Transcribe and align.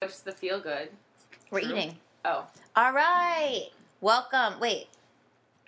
What's 0.00 0.20
the 0.20 0.30
feel 0.30 0.60
good? 0.60 0.90
We're 1.50 1.60
True. 1.60 1.72
eating. 1.72 1.96
Oh, 2.24 2.46
All 2.76 2.92
right. 2.92 3.66
Welcome. 4.00 4.60
Wait. 4.60 4.86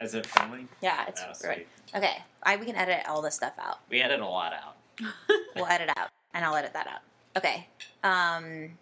Is 0.00 0.14
it 0.14 0.24
filming? 0.24 0.68
Yeah, 0.80 1.04
it's 1.08 1.20
Oh, 1.22 1.48
right. 1.48 1.66
Okay. 1.96 2.18
I 2.44 2.54
we 2.54 2.64
can 2.64 2.76
edit 2.76 3.00
all 3.08 3.22
this 3.22 3.34
stuff 3.34 3.54
out. 3.58 3.78
We 3.90 4.00
edit 4.00 4.20
a 4.20 4.26
lot 4.26 4.52
out. 4.52 4.76
We'll 5.56 5.66
edit 5.66 5.90
out, 5.96 6.10
and 6.32 6.44
I'll 6.44 6.54
edit 6.54 6.72
that 6.74 6.86
out. 6.86 7.00
Okay. 7.36 7.66
Um, 8.04 8.78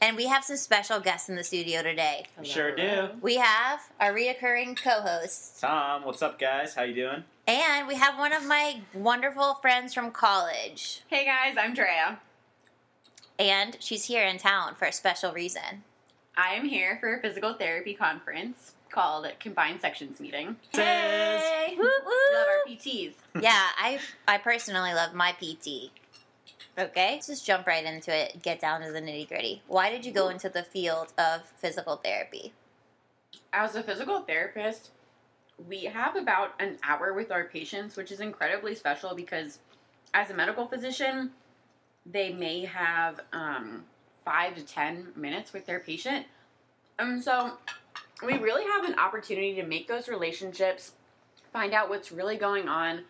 And 0.00 0.16
we 0.16 0.26
have 0.28 0.44
some 0.44 0.56
special 0.56 0.98
guests 0.98 1.28
in 1.28 1.36
the 1.36 1.44
studio 1.44 1.82
today. 1.82 2.24
Sure 2.42 2.74
do. 2.74 3.10
We 3.20 3.36
have 3.36 3.82
our 4.00 4.14
reoccurring 4.14 4.82
co-host, 4.82 5.60
Tom, 5.60 6.06
what's 6.06 6.22
up, 6.22 6.38
guys? 6.38 6.74
How 6.74 6.84
you 6.84 6.94
doing? 6.94 7.24
and 7.46 7.86
we 7.86 7.96
have 7.96 8.18
one 8.18 8.32
of 8.32 8.46
my 8.46 8.80
wonderful 8.94 9.56
friends 9.56 9.92
from 9.92 10.10
college. 10.10 11.02
Hey 11.08 11.26
guys, 11.26 11.56
I'm 11.58 11.74
Drea. 11.74 12.18
And 13.42 13.76
she's 13.80 14.04
here 14.04 14.24
in 14.24 14.38
town 14.38 14.76
for 14.76 14.84
a 14.84 14.92
special 14.92 15.32
reason. 15.32 15.82
I 16.36 16.54
am 16.54 16.64
here 16.64 16.96
for 17.00 17.16
a 17.16 17.20
physical 17.20 17.54
therapy 17.54 17.92
conference 17.92 18.74
called 18.88 19.26
Combined 19.40 19.80
Sections 19.80 20.20
Meeting. 20.20 20.54
Hey! 20.70 21.74
Woo, 21.76 21.82
We 21.84 22.36
love 22.36 22.46
our. 22.46 22.70
PTs. 22.72 23.12
Yeah, 23.42 23.66
I 23.78 23.98
I 24.28 24.38
personally 24.38 24.94
love 24.94 25.12
my 25.14 25.32
PT. 25.32 25.90
Okay, 26.78 27.12
let's 27.14 27.26
just 27.26 27.44
jump 27.44 27.66
right 27.66 27.84
into 27.84 28.14
it. 28.16 28.42
Get 28.42 28.60
down 28.60 28.82
to 28.82 28.92
the 28.92 29.00
nitty 29.00 29.26
gritty. 29.26 29.62
Why 29.66 29.90
did 29.90 30.06
you 30.06 30.12
go 30.12 30.28
into 30.28 30.48
the 30.48 30.62
field 30.62 31.12
of 31.18 31.42
physical 31.56 31.96
therapy? 31.96 32.52
As 33.52 33.74
a 33.74 33.82
physical 33.82 34.20
therapist, 34.20 34.90
we 35.68 35.84
have 35.84 36.14
about 36.14 36.54
an 36.60 36.76
hour 36.84 37.12
with 37.12 37.32
our 37.32 37.44
patients, 37.44 37.96
which 37.96 38.12
is 38.12 38.20
incredibly 38.20 38.74
special 38.74 39.14
because 39.14 39.58
as 40.14 40.30
a 40.30 40.34
medical 40.34 40.66
physician, 40.66 41.30
they 42.06 42.32
may 42.32 42.64
have 42.64 43.20
um, 43.32 43.84
five 44.24 44.54
to 44.56 44.62
ten 44.62 45.08
minutes 45.16 45.52
with 45.52 45.66
their 45.66 45.80
patient. 45.80 46.26
And 46.98 47.22
so 47.22 47.52
we 48.24 48.38
really 48.38 48.64
have 48.64 48.84
an 48.84 48.98
opportunity 48.98 49.54
to 49.54 49.64
make 49.64 49.88
those 49.88 50.08
relationships, 50.08 50.92
find 51.52 51.72
out 51.72 51.88
what's 51.88 52.12
really 52.12 52.36
going 52.36 52.68
on. 52.68 53.02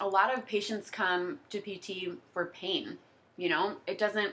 A 0.00 0.08
lot 0.08 0.36
of 0.36 0.46
patients 0.46 0.90
come 0.90 1.38
to 1.50 1.60
PT 1.60 2.16
for 2.32 2.46
pain. 2.46 2.98
You 3.36 3.48
know, 3.48 3.76
it 3.86 3.98
doesn't, 3.98 4.32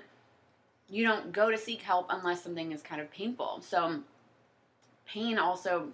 you 0.89 1.03
don't 1.03 1.31
go 1.31 1.49
to 1.49 1.57
seek 1.57 1.81
help 1.81 2.07
unless 2.09 2.43
something 2.43 2.71
is 2.71 2.81
kind 2.81 3.01
of 3.01 3.11
painful. 3.11 3.61
So, 3.61 4.01
pain 5.07 5.37
also 5.37 5.89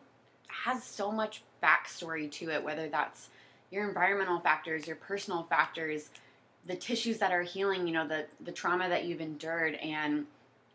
has 0.48 0.84
so 0.84 1.12
much 1.12 1.42
backstory 1.64 2.30
to 2.32 2.50
it, 2.50 2.64
whether 2.64 2.88
that's 2.88 3.30
your 3.72 3.88
environmental 3.88 4.40
factors, 4.40 4.88
your 4.88 4.96
personal 4.96 5.44
factors, 5.44 6.10
the 6.68 6.76
tissues 6.76 7.18
that 7.20 7.32
are 7.32 7.42
healing, 7.42 7.88
you 7.88 7.94
know, 7.94 8.08
the, 8.08 8.26
the 8.44 8.52
trauma 8.52 8.90
that 8.90 9.06
you've 9.06 9.22
endured. 9.22 9.76
And 9.76 10.26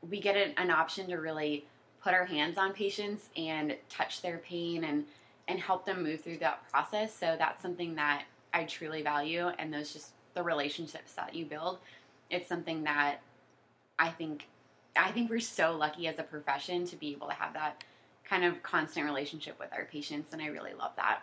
we 0.08 0.20
get 0.20 0.36
an, 0.36 0.54
an 0.56 0.70
option 0.70 1.06
to 1.08 1.16
really 1.16 1.66
put 2.02 2.14
our 2.14 2.24
hands 2.24 2.58
on 2.58 2.72
patients 2.72 3.28
and 3.36 3.76
touch 3.88 4.22
their 4.22 4.38
pain 4.38 4.84
and, 4.84 5.04
and 5.48 5.60
help 5.60 5.86
them 5.86 6.02
move 6.02 6.20
through 6.20 6.38
that 6.38 6.68
process. 6.70 7.14
So 7.14 7.36
that's 7.38 7.62
something 7.62 7.94
that 7.96 8.24
I 8.52 8.64
truly 8.64 9.02
value. 9.02 9.48
And 9.58 9.72
those 9.72 9.92
just 9.92 10.12
the 10.34 10.42
relationships 10.42 11.12
that 11.12 11.34
you 11.34 11.44
build. 11.44 11.78
It's 12.30 12.48
something 12.48 12.84
that 12.84 13.18
I 13.98 14.08
think 14.08 14.46
I 14.94 15.10
think 15.10 15.30
we're 15.30 15.40
so 15.40 15.76
lucky 15.76 16.06
as 16.06 16.18
a 16.18 16.22
profession 16.22 16.86
to 16.86 16.96
be 16.96 17.12
able 17.12 17.28
to 17.28 17.34
have 17.34 17.54
that 17.54 17.84
kind 18.24 18.44
of 18.44 18.62
constant 18.62 19.06
relationship 19.06 19.58
with 19.58 19.72
our 19.72 19.84
patients, 19.86 20.32
and 20.32 20.42
I 20.42 20.46
really 20.46 20.74
love 20.74 20.92
that. 20.96 21.22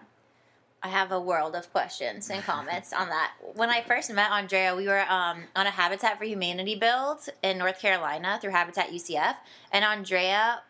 I 0.82 0.88
have 0.88 1.12
a 1.12 1.20
world 1.20 1.56
of 1.56 1.72
questions 1.72 2.30
and 2.30 2.42
comments 2.44 2.94
on 2.94 3.10
that. 3.10 3.34
When 3.56 3.70
I 3.70 3.82
first 3.82 4.12
met 4.14 4.32
Andrea, 4.32 4.76
we 4.76 4.88
were 4.88 5.02
um, 5.10 5.44
on 5.56 5.68
a 5.68 5.72
Habitat 5.72 6.18
for 6.18 6.24
Humanity 6.24 6.76
build 6.76 7.20
in 7.44 7.58
North 7.58 7.80
Carolina 7.80 8.40
through 8.42 8.52
Habitat 8.52 8.90
UCF, 8.90 9.36
and 9.74 9.84
Andrea 9.84 10.62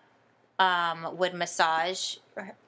um, 0.58 1.16
would 1.18 1.34
massage 1.34 2.18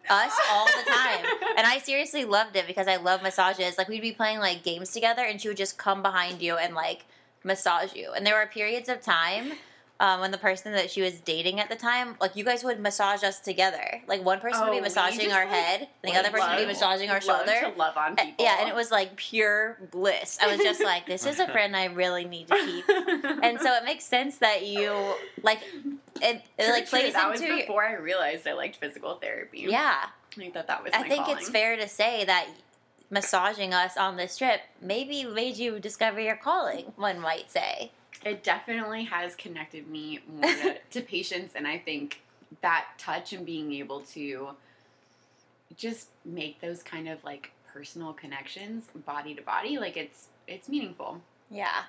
us 0.10 0.40
all 0.52 0.66
the 0.66 0.92
time. 0.92 1.26
and 1.58 1.66
I 1.66 1.80
seriously 1.80 2.26
loved 2.26 2.56
it 2.56 2.68
because 2.68 2.88
I 2.88 2.98
love 2.98 3.24
massages. 3.24 3.78
Like 3.78 3.88
we'd 3.88 4.02
be 4.02 4.12
playing 4.12 4.40
like 4.40 4.64
games 4.64 4.92
together, 4.92 5.24
and 5.24 5.42
she 5.42 5.48
would 5.48 5.58
just 5.58 5.78
come 5.78 6.02
behind 6.04 6.42
you 6.42 6.58
and 6.58 6.76
like 6.76 7.06
massage 7.44 7.96
you. 7.96 8.12
And 8.14 8.26
there 8.26 8.36
were 8.36 8.46
periods 8.46 8.88
of 8.88 9.02
time. 9.02 9.54
Um, 10.02 10.20
when 10.20 10.32
the 10.32 10.38
person 10.40 10.72
that 10.72 10.90
she 10.90 11.04
was 11.04 11.20
dating 11.22 11.60
at 11.60 11.70
the 11.70 11.76
time, 11.76 12.16
like 12.20 12.36
you 12.36 12.44
guys 12.44 12.64
would 12.64 12.80
massage 12.80 13.24
us 13.24 13.40
together. 13.40 14.02
Like 14.08 14.26
one 14.26 14.40
person 14.40 14.62
would 14.62 14.70
Oh, 14.70 14.74
be 14.74 14.82
massaging 14.82 15.32
our 15.32 15.46
like, 15.46 15.54
head, 15.54 15.88
and 16.04 16.12
the 16.12 16.18
other 16.18 16.32
person 16.32 16.50
would 16.50 16.58
be 16.58 16.66
massaging 16.66 17.10
our 17.12 17.20
love 17.20 17.46
shoulder. 17.46 17.72
Love 17.78 17.96
on 17.96 18.14
Uh, 18.14 18.26
people. 18.26 18.44
Yeah, 18.44 18.58
and 18.62 18.68
it 18.68 18.74
was 18.74 18.90
like 18.90 19.16
pure 19.16 19.78
bliss. 19.92 20.40
I 20.42 20.48
was 20.48 20.58
just 20.58 20.84
like, 20.92 21.06
this 21.06 21.28
is 21.28 21.40
a 21.40 21.48
friend 21.48 21.76
I 21.76 21.86
really 21.86 22.26
need 22.26 22.48
to 22.48 22.56
keep. 22.56 22.86
And 23.44 23.60
so 23.60 23.72
it 23.76 23.86
makes 23.86 24.04
sense 24.04 24.38
that 24.40 24.66
you 24.66 24.92
like 25.44 25.60
it. 26.20 26.42
It 26.58 26.72
like 26.72 26.88
True, 26.90 27.00
plays 27.00 27.14
that 27.14 27.30
was 27.30 27.40
into 27.40 27.54
your, 27.54 27.62
before 27.62 27.84
I 27.86 27.94
realized 27.94 28.48
I 28.48 28.54
liked 28.54 28.78
physical 28.78 29.16
therapy. 29.18 29.68
yeah. 29.70 30.06
I 30.08 30.36
think 30.36 30.56
that 30.56 30.66
that 30.66 30.84
was. 30.84 30.94
I 30.96 31.08
think 31.08 31.26
calling. 31.26 31.38
it's 31.38 31.50
fair 31.50 31.76
to 31.76 31.88
say 31.88 32.26
that 32.26 32.48
massaging 33.12 33.74
us 33.74 33.98
on 33.98 34.16
this 34.18 34.38
trip 34.38 34.62
maybe 34.82 35.26
made 35.26 35.58
you 35.58 35.80
discover 35.80 36.20
your 36.20 36.38
calling. 36.38 36.86
One 36.96 37.20
might 37.20 37.52
say. 37.52 37.92
It 38.24 38.44
definitely 38.44 39.06
has 39.06 39.36
connected 39.36 39.88
me 39.88 40.20
more 40.28 40.50
to, 40.50 40.78
to 40.92 41.02
patients, 41.02 41.54
and 41.56 41.68
I 41.68 41.78
think 41.78 42.22
that 42.62 42.86
touch 42.98 43.34
and 43.34 43.46
being 43.46 43.74
able 43.74 44.02
to 44.02 44.50
just 45.78 46.10
make 46.26 46.62
those 46.62 46.84
kind 46.84 47.08
of 47.08 47.24
like 47.24 47.52
personal 47.74 48.14
connections, 48.14 48.86
body 49.06 49.34
to 49.36 49.42
body, 49.42 49.78
like 49.78 49.98
it's 49.98 50.28
it's 50.48 50.70
meaningful. 50.70 51.22
Yeah, 51.50 51.84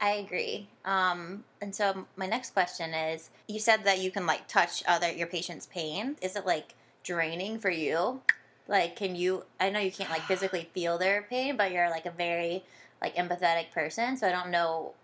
I 0.00 0.10
agree. 0.12 0.68
Um, 0.84 1.44
and 1.60 1.74
so 1.74 2.06
my 2.16 2.26
next 2.26 2.52
question 2.52 2.92
is: 2.94 3.30
You 3.48 3.60
said 3.60 3.84
that 3.84 4.00
you 4.00 4.10
can 4.10 4.26
like 4.26 4.48
touch 4.48 4.82
other 4.86 5.10
your 5.10 5.26
patient's 5.26 5.66
pain. 5.66 6.16
Is 6.22 6.36
it 6.36 6.46
like 6.46 6.74
draining 7.02 7.58
for 7.58 7.70
you? 7.70 8.20
Like, 8.68 8.96
can 8.96 9.14
you? 9.14 9.44
I 9.60 9.70
know 9.70 9.80
you 9.80 9.92
can't 9.92 10.10
like 10.10 10.22
physically 10.22 10.68
feel 10.74 10.98
their 10.98 11.22
pain, 11.22 11.56
but 11.56 11.70
you're 11.70 11.90
like 11.90 12.06
a 12.06 12.10
very 12.10 12.64
like 13.00 13.16
empathetic 13.16 13.70
person, 13.72 14.16
so 14.16 14.26
I 14.26 14.32
don't 14.32 14.50
know 14.50 14.94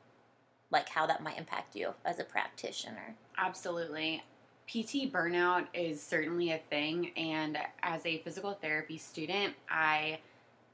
like 0.73 0.89
how 0.89 1.07
that 1.07 1.23
might 1.23 1.39
impact 1.39 1.77
you 1.77 1.95
as 2.05 2.19
a 2.19 2.25
practitioner. 2.25 3.15
Absolutely. 3.39 4.23
PT 4.67 5.13
burnout 5.13 5.67
is 5.75 6.03
certainly 6.03 6.53
a 6.53 6.59
thing, 6.71 7.11
and 7.17 7.59
as 7.83 8.05
a 8.07 8.19
physical 8.19 8.55
therapy 8.55 8.97
student, 8.97 9.55
I 9.69 10.19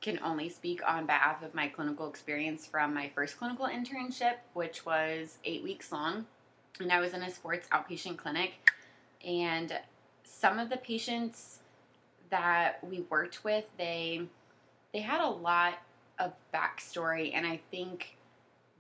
can 0.00 0.21
only 0.23 0.49
speak 0.49 0.81
on 0.87 1.06
behalf 1.06 1.43
of 1.43 1.55
my 1.55 1.67
clinical 1.67 2.09
experience 2.09 2.67
from 2.67 2.95
my 2.95 3.11
first 3.15 3.37
clinical 3.37 3.67
internship, 3.67 4.35
which 4.55 4.87
was 4.87 5.39
eight 5.45 5.65
weeks 5.65 5.91
long. 5.91 6.27
And 6.81 6.93
I 6.93 7.00
was 7.00 7.15
in 7.15 7.23
a 7.23 7.31
sports 7.31 7.67
outpatient 7.73 8.17
clinic. 8.19 8.71
And 9.27 9.77
some 10.23 10.61
of 10.61 10.71
the 10.71 10.77
patients 10.77 11.59
that 12.31 12.79
we 12.85 13.00
worked 13.11 13.43
with, 13.43 13.65
they 13.77 14.23
they 14.93 15.00
had 15.00 15.21
a 15.21 15.29
lot 15.29 15.75
of 16.19 16.33
backstory, 16.55 17.33
and 17.35 17.47
I 17.47 17.61
think 17.71 18.17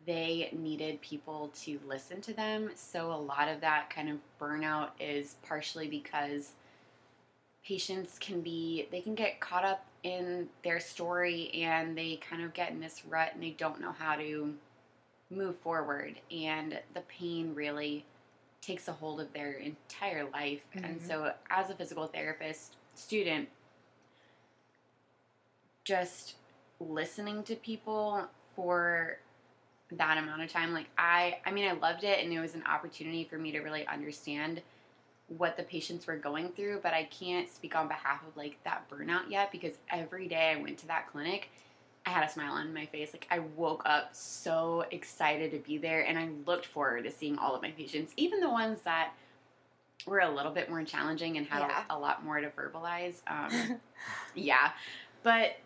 they 0.08 0.48
needed 0.52 0.98
people 1.02 1.50
to 1.54 1.78
listen 1.86 2.22
to 2.22 2.32
them. 2.32 2.70
So 2.74 3.12
a 3.12 3.20
lot 3.20 3.46
of 3.46 3.60
that 3.60 3.90
kind 3.90 4.08
of 4.08 4.16
burnout 4.40 4.88
is 4.98 5.36
partially 5.46 5.86
because 5.86 6.52
patients 7.62 8.18
can 8.18 8.40
be 8.40 8.88
they 8.90 9.02
can 9.02 9.14
get 9.14 9.38
caught 9.38 9.66
up 9.66 9.84
in 10.02 10.48
their 10.64 10.80
story 10.80 11.50
and 11.52 11.96
they 11.96 12.16
kind 12.16 12.42
of 12.42 12.54
get 12.54 12.70
in 12.70 12.80
this 12.80 13.02
rut 13.06 13.32
and 13.34 13.42
they 13.42 13.50
don't 13.50 13.82
know 13.82 13.92
how 13.92 14.16
to 14.16 14.54
move 15.28 15.54
forward 15.58 16.14
and 16.30 16.80
the 16.94 17.00
pain 17.02 17.54
really 17.54 18.06
takes 18.62 18.88
a 18.88 18.92
hold 18.92 19.20
of 19.20 19.30
their 19.34 19.52
entire 19.52 20.26
life 20.30 20.64
and 20.72 20.98
Mhm. 20.98 21.06
so 21.06 21.34
as 21.50 21.68
a 21.68 21.74
physical 21.74 22.06
therapist 22.06 22.76
student 22.94 23.46
just 25.84 26.36
listening 26.80 27.42
to 27.42 27.54
people 27.56 28.26
for 28.56 29.18
that 29.92 30.18
amount 30.18 30.42
of 30.42 30.50
time 30.52 30.72
like 30.72 30.86
i 30.98 31.38
i 31.46 31.50
mean 31.50 31.66
i 31.68 31.72
loved 31.72 32.04
it 32.04 32.22
and 32.22 32.32
it 32.32 32.40
was 32.40 32.54
an 32.54 32.62
opportunity 32.66 33.24
for 33.24 33.38
me 33.38 33.50
to 33.52 33.60
really 33.60 33.86
understand 33.86 34.60
what 35.28 35.56
the 35.56 35.62
patients 35.62 36.06
were 36.06 36.16
going 36.16 36.48
through 36.50 36.78
but 36.82 36.92
i 36.92 37.04
can't 37.04 37.50
speak 37.52 37.74
on 37.74 37.88
behalf 37.88 38.20
of 38.26 38.36
like 38.36 38.56
that 38.64 38.88
burnout 38.90 39.30
yet 39.30 39.50
because 39.50 39.72
every 39.90 40.28
day 40.28 40.54
i 40.56 40.60
went 40.60 40.76
to 40.78 40.86
that 40.86 41.06
clinic 41.10 41.48
i 42.06 42.10
had 42.10 42.22
a 42.22 42.30
smile 42.30 42.52
on 42.52 42.72
my 42.74 42.84
face 42.86 43.12
like 43.12 43.26
i 43.30 43.38
woke 43.56 43.82
up 43.86 44.14
so 44.14 44.84
excited 44.90 45.50
to 45.50 45.58
be 45.58 45.78
there 45.78 46.02
and 46.06 46.18
i 46.18 46.28
looked 46.46 46.66
forward 46.66 47.04
to 47.04 47.10
seeing 47.10 47.38
all 47.38 47.54
of 47.54 47.62
my 47.62 47.70
patients 47.70 48.12
even 48.16 48.40
the 48.40 48.48
ones 48.50 48.80
that 48.84 49.12
were 50.06 50.20
a 50.20 50.30
little 50.30 50.52
bit 50.52 50.70
more 50.70 50.82
challenging 50.84 51.36
and 51.38 51.46
had 51.46 51.60
Yeah. 51.60 51.84
a, 51.90 51.96
a 51.96 51.98
lot 51.98 52.24
more 52.24 52.40
to 52.40 52.48
verbalize 52.50 53.16
um, 53.26 53.80
yeah 54.34 54.70
but 55.22 55.56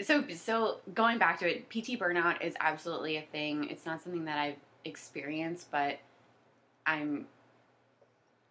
so 0.00 0.24
so 0.28 0.78
going 0.94 1.18
back 1.18 1.38
to 1.40 1.48
it 1.50 1.68
pt 1.68 1.98
burnout 1.98 2.40
is 2.42 2.54
absolutely 2.60 3.16
a 3.16 3.22
thing. 3.22 3.68
It's 3.70 3.84
not 3.86 4.00
something 4.02 4.24
that 4.26 4.38
i've 4.38 4.56
experienced 4.84 5.70
but 5.70 5.98
i'm 6.86 7.26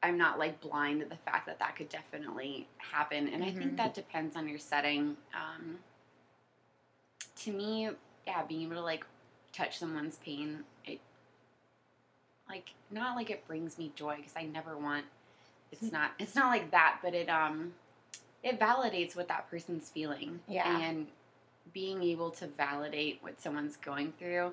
i'm 0.04 0.18
not 0.18 0.38
like 0.38 0.60
blind 0.62 1.00
to 1.02 1.06
the 1.08 1.16
fact 1.16 1.46
that 1.48 1.58
that 1.60 1.76
could 1.76 1.90
definitely 1.90 2.68
happen. 2.78 3.28
And 3.30 3.44
i 3.44 3.52
think 3.52 3.74
Mhm. 3.74 3.78
that 3.78 3.94
depends 3.94 4.36
on 4.36 4.48
your 4.48 4.60
setting. 4.60 5.18
Um 5.34 5.80
to 7.38 7.52
me 7.52 7.90
yeah 8.26 8.44
being 8.44 8.64
able 8.64 8.76
to 8.76 8.82
like 8.82 9.06
touch 9.54 9.78
someone's 9.80 10.18
pain 10.18 10.64
it 10.86 11.00
like 12.50 12.74
not 12.92 13.16
like 13.16 13.30
it 13.30 13.46
brings 13.48 13.78
me 13.78 13.92
joy 13.96 14.16
because 14.18 14.34
i 14.36 14.44
never 14.44 14.78
want 14.78 15.06
it's 15.72 15.92
not 15.92 16.12
it's 16.20 16.36
not 16.36 16.48
like 16.48 16.72
that 16.72 17.00
but 17.04 17.14
it 17.14 17.30
um 17.30 17.74
it 18.44 18.60
validates 18.60 19.16
what 19.16 19.28
that 19.28 19.50
person's 19.50 19.90
feeling. 19.90 20.40
Yeah. 20.48 20.80
and 20.80 21.08
being 21.74 22.04
able 22.04 22.30
to 22.31 22.48
validate 22.48 23.19
what 23.22 23.40
someone's 23.42 23.78
going 23.78 24.14
through 24.19 24.52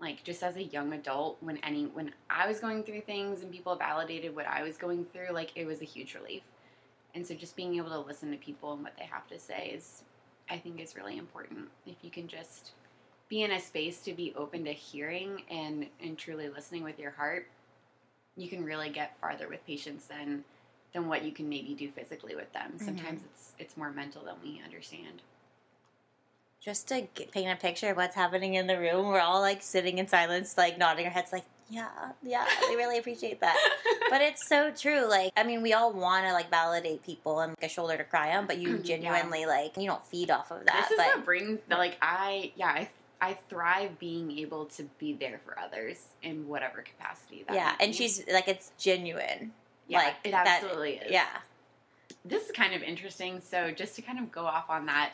like 0.00 0.22
just 0.22 0.42
as 0.42 0.56
a 0.56 0.62
young 0.62 0.92
adult 0.92 1.36
when 1.40 1.58
any 1.58 1.86
when 1.86 2.12
i 2.30 2.46
was 2.46 2.60
going 2.60 2.82
through 2.82 3.00
things 3.00 3.42
and 3.42 3.52
people 3.52 3.74
validated 3.76 4.34
what 4.34 4.46
i 4.46 4.62
was 4.62 4.76
going 4.76 5.04
through 5.04 5.28
like 5.32 5.50
it 5.54 5.66
was 5.66 5.82
a 5.82 5.84
huge 5.84 6.14
relief. 6.14 6.42
And 7.14 7.26
so 7.26 7.34
just 7.34 7.56
being 7.56 7.74
able 7.76 7.88
to 7.90 7.98
listen 7.98 8.30
to 8.30 8.36
people 8.36 8.74
and 8.74 8.82
what 8.82 8.96
they 8.96 9.06
have 9.06 9.26
to 9.28 9.38
say 9.38 9.72
is 9.74 10.02
i 10.50 10.56
think 10.56 10.80
is 10.80 10.96
really 10.96 11.18
important. 11.18 11.68
If 11.86 11.96
you 12.02 12.10
can 12.10 12.28
just 12.28 12.72
be 13.28 13.42
in 13.42 13.52
a 13.52 13.60
space 13.60 14.00
to 14.00 14.12
be 14.12 14.32
open 14.36 14.64
to 14.64 14.72
hearing 14.72 15.42
and 15.50 15.86
and 16.02 16.16
truly 16.16 16.48
listening 16.48 16.84
with 16.84 16.98
your 16.98 17.10
heart 17.10 17.48
you 18.36 18.48
can 18.48 18.64
really 18.64 18.88
get 18.88 19.18
farther 19.18 19.48
with 19.48 19.66
patients 19.66 20.06
than 20.06 20.44
than 20.92 21.08
what 21.08 21.24
you 21.24 21.32
can 21.32 21.48
maybe 21.48 21.74
do 21.74 21.90
physically 21.90 22.34
with 22.34 22.50
them. 22.52 22.72
Mm-hmm. 22.74 22.84
Sometimes 22.84 23.22
it's 23.32 23.52
it's 23.58 23.76
more 23.76 23.90
mental 23.90 24.24
than 24.24 24.36
we 24.42 24.62
understand 24.64 25.22
Just 26.68 26.88
to 26.88 27.00
get, 27.14 27.32
paint 27.32 27.50
a 27.50 27.56
picture 27.56 27.88
of 27.92 27.96
what's 27.96 28.14
happening 28.14 28.52
in 28.52 28.66
the 28.66 28.78
room, 28.78 29.06
we're 29.06 29.20
all 29.20 29.40
like 29.40 29.62
sitting 29.62 29.96
in 29.96 30.06
silence, 30.06 30.58
like 30.58 30.76
nodding 30.76 31.06
our 31.06 31.10
heads, 31.10 31.32
like, 31.32 31.44
yeah, 31.70 31.88
yeah, 32.22 32.44
we 32.68 32.76
really 32.76 32.98
appreciate 32.98 33.40
that. 33.40 33.56
but 34.10 34.20
it's 34.20 34.46
so 34.46 34.70
true. 34.70 35.08
Like, 35.08 35.32
I 35.34 35.44
mean, 35.44 35.62
we 35.62 35.72
all 35.72 35.90
want 35.94 36.26
to 36.26 36.32
like 36.34 36.50
validate 36.50 37.02
people 37.02 37.40
and 37.40 37.54
like 37.58 37.70
a 37.70 37.72
shoulder 37.72 37.96
to 37.96 38.04
cry 38.04 38.36
on, 38.36 38.46
but 38.46 38.58
you 38.58 38.76
Yeah. 38.76 38.82
genuinely 38.82 39.46
like 39.46 39.78
you 39.78 39.86
don't 39.86 40.04
feed 40.04 40.30
off 40.30 40.50
of 40.50 40.66
that. 40.66 40.74
this 40.82 40.90
is 40.90 40.96
but 40.98 41.06
what 41.16 41.24
brings 41.24 41.58
the 41.70 41.76
like 41.76 41.96
I 42.02 42.52
yeah 42.54 42.66
I 42.68 42.88
I 43.22 43.38
thrive 43.48 43.98
being 43.98 44.30
able 44.38 44.66
to 44.66 44.82
be 44.98 45.14
there 45.14 45.40
for 45.46 45.58
others 45.58 45.96
in 46.22 46.46
whatever 46.48 46.82
capacity. 46.82 47.44
That 47.48 47.54
yeah, 47.56 47.76
and 47.80 47.92
be. 47.92 47.96
she's 47.96 48.22
like 48.30 48.46
it's 48.46 48.72
genuine. 48.78 49.52
yeah, 49.86 50.00
like, 50.00 50.16
it 50.22 50.32
that- 50.32 50.46
absolutely 50.46 50.96
is. 50.96 51.12
Yeah, 51.12 51.28
this 52.26 52.44
is 52.44 52.52
kind 52.52 52.74
of 52.74 52.82
interesting. 52.82 53.40
So 53.40 53.70
just 53.70 53.96
to 53.96 54.02
kind 54.02 54.18
of 54.18 54.30
go 54.30 54.44
off 54.44 54.68
on 54.68 54.84
that, 54.84 55.12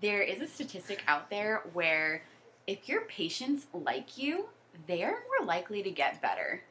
there 0.00 0.22
is 0.22 0.40
a 0.40 0.46
statistic 0.46 1.02
out 1.06 1.30
there 1.30 1.62
where 1.72 2.22
if 2.66 2.88
your 2.88 3.02
patients 3.02 3.66
like 3.72 4.18
you, 4.18 4.46
they're 4.86 5.10
more 5.38 5.46
likely 5.46 5.82
to 5.82 5.90
get 5.90 6.20
better. 6.20 6.62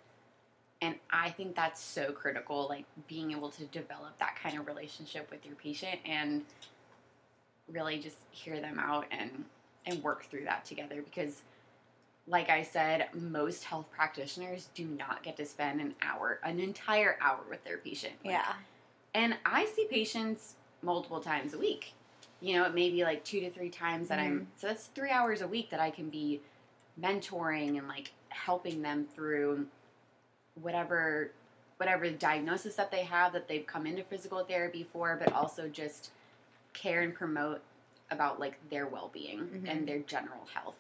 And 0.82 0.96
I 1.10 1.30
think 1.30 1.56
that's 1.56 1.82
so 1.82 2.12
critical, 2.12 2.68
like 2.68 2.86
being 3.08 3.32
able 3.32 3.50
to 3.52 3.64
develop 3.66 4.18
that 4.20 4.36
kind 4.42 4.60
of 4.60 4.68
relationship 4.68 5.32
with 5.32 5.46
your 5.46 5.56
patient 5.56 6.00
and 6.06 6.44
really 7.72 7.98
just 7.98 8.18
hear 8.32 8.60
them 8.60 8.78
out 8.78 9.06
and 9.12 9.46
and 9.86 10.02
work 10.04 10.26
through 10.26 10.46
that 10.46 10.64
together 10.66 11.02
because 11.02 11.42
like 12.26 12.50
I 12.50 12.64
said, 12.64 13.10
most 13.14 13.66
health 13.66 13.88
practitioners 13.92 14.70
do 14.74 14.86
not 14.86 15.24
get 15.24 15.36
to 15.38 15.46
spend 15.46 15.82
an 15.82 15.94
hour, 16.02 16.40
an 16.44 16.60
entire 16.60 17.18
hour 17.20 17.40
with 17.50 17.62
their 17.66 17.78
patient. 17.78 18.14
Like, 18.24 18.36
yeah, 18.36 18.54
and 19.14 19.36
I 19.46 19.66
see 19.66 19.88
patients 19.90 20.56
multiple 20.82 21.20
times 21.20 21.54
a 21.54 21.58
week. 21.58 21.94
You 22.44 22.56
know, 22.58 22.66
it 22.66 22.76
may 22.76 22.90
be 22.90 23.04
like 23.06 23.24
two 23.24 23.40
to 23.40 23.50
three 23.50 23.70
times 23.70 24.10
that 24.10 24.20
I'm, 24.20 24.48
so 24.58 24.68
that's 24.68 24.88
three 24.88 25.10
hours 25.12 25.40
a 25.42 25.48
week 25.48 25.70
that 25.70 25.80
I 25.80 25.90
can 25.90 26.10
be 26.10 26.42
mentoring 27.02 27.78
and 27.78 27.88
like 27.88 28.12
helping 28.30 28.82
them 28.82 29.08
through 29.16 29.66
whatever 30.62 31.32
whatever 31.78 32.10
diagnosis 32.10 32.76
that 32.76 32.92
they 32.92 33.04
have 33.04 33.34
that 33.34 33.48
they've 33.48 33.66
come 33.66 33.88
into 33.88 34.04
physical 34.04 34.44
therapy 34.44 34.86
for, 34.94 35.18
but 35.24 35.32
also 35.34 35.68
just 35.70 36.12
care 36.74 37.02
and 37.02 37.14
promote 37.16 37.62
about 38.12 38.40
like 38.40 38.58
their 38.70 38.86
well-being 38.88 39.40
Mhm. 39.40 39.70
and 39.70 39.88
their 39.88 40.00
general 40.00 40.46
health. 40.54 40.76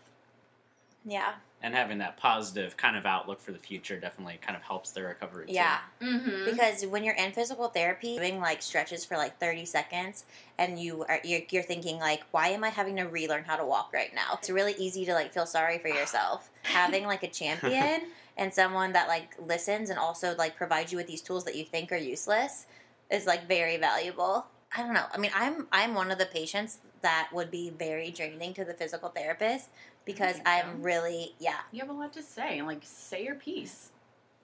yeah, 1.05 1.34
And 1.63 1.74
having 1.74 1.98
that 2.00 2.17
positive 2.17 2.75
kind 2.75 2.98
of 2.98 3.05
outlook 3.05 3.39
for 3.39 3.53
the 3.53 3.58
future 3.58 3.98
definitely 3.98 4.38
kind 4.41 4.55
of 4.55 4.62
helps 4.62 4.91
their 4.91 5.08
recovery. 5.08 5.48
too. 5.48 5.53
yeah. 5.53 5.77
Mm-hmm. 6.01 6.46
Because 6.46 6.86
when 6.86 7.03
you're 7.05 7.15
in 7.15 7.32
physical 7.32 7.70
therapy, 7.70 8.17
doing 8.17 8.39
like 8.39 8.62
stretches 8.62 9.05
for 9.05 9.15
like 9.15 9.39
30 9.39 9.65
seconds, 9.65 10.25
and 10.58 10.77
you 10.77 11.05
are 11.08 11.20
you're, 11.24 11.41
you're 11.50 11.63
thinking 11.63 12.00
like, 12.00 12.24
why 12.32 12.50
am 12.50 12.63
I 12.65 12.70
having 12.70 12.98
to 12.98 13.03
relearn 13.03 13.46
how 13.46 13.55
to 13.55 13.65
walk 13.65 13.91
right 13.93 14.13
now? 14.13 14.38
It's 14.38 14.50
really 14.50 14.75
easy 14.77 15.05
to 15.05 15.13
like 15.13 15.34
feel 15.34 15.46
sorry 15.46 15.79
for 15.79 15.88
yourself. 15.88 16.51
Having 16.63 17.05
like 17.05 17.24
a 17.24 17.29
champion 17.29 18.01
and 18.38 18.53
someone 18.53 18.93
that 18.93 19.08
like 19.08 19.36
listens 19.39 19.89
and 19.89 19.98
also 19.98 20.36
like 20.36 20.55
provides 20.55 20.91
you 20.91 20.98
with 20.98 21.08
these 21.08 21.22
tools 21.22 21.46
that 21.46 21.55
you 21.55 21.63
think 21.63 21.91
are 21.91 21.98
useless 21.98 22.65
is 23.10 23.25
like 23.25 23.48
very 23.48 23.77
valuable. 23.77 24.46
I 24.75 24.82
don't 24.82 24.94
know. 24.94 25.06
I 25.13 25.18
mean, 25.18 25.32
I'm 25.36 25.68
I'm 25.72 25.94
one 25.94 26.12
of 26.12 26.18
the 26.18 26.25
patients 26.25 26.80
that 27.01 27.30
would 27.34 27.51
be 27.51 27.70
very 27.70 28.12
draining 28.12 28.53
to 28.56 28.65
the 28.65 28.74
physical 28.74 29.10
therapist 29.10 29.70
because 30.06 30.38
I'm 30.46 30.77
so. 30.77 30.84
really 30.84 31.36
yeah 31.39 31.60
You 31.72 31.80
have 31.82 31.89
a 31.89 31.94
lot 31.94 32.13
to 32.13 32.24
say. 32.24 32.62
Like, 32.62 32.80
say 32.84 33.24
your 33.24 33.36
piece. 33.36 33.92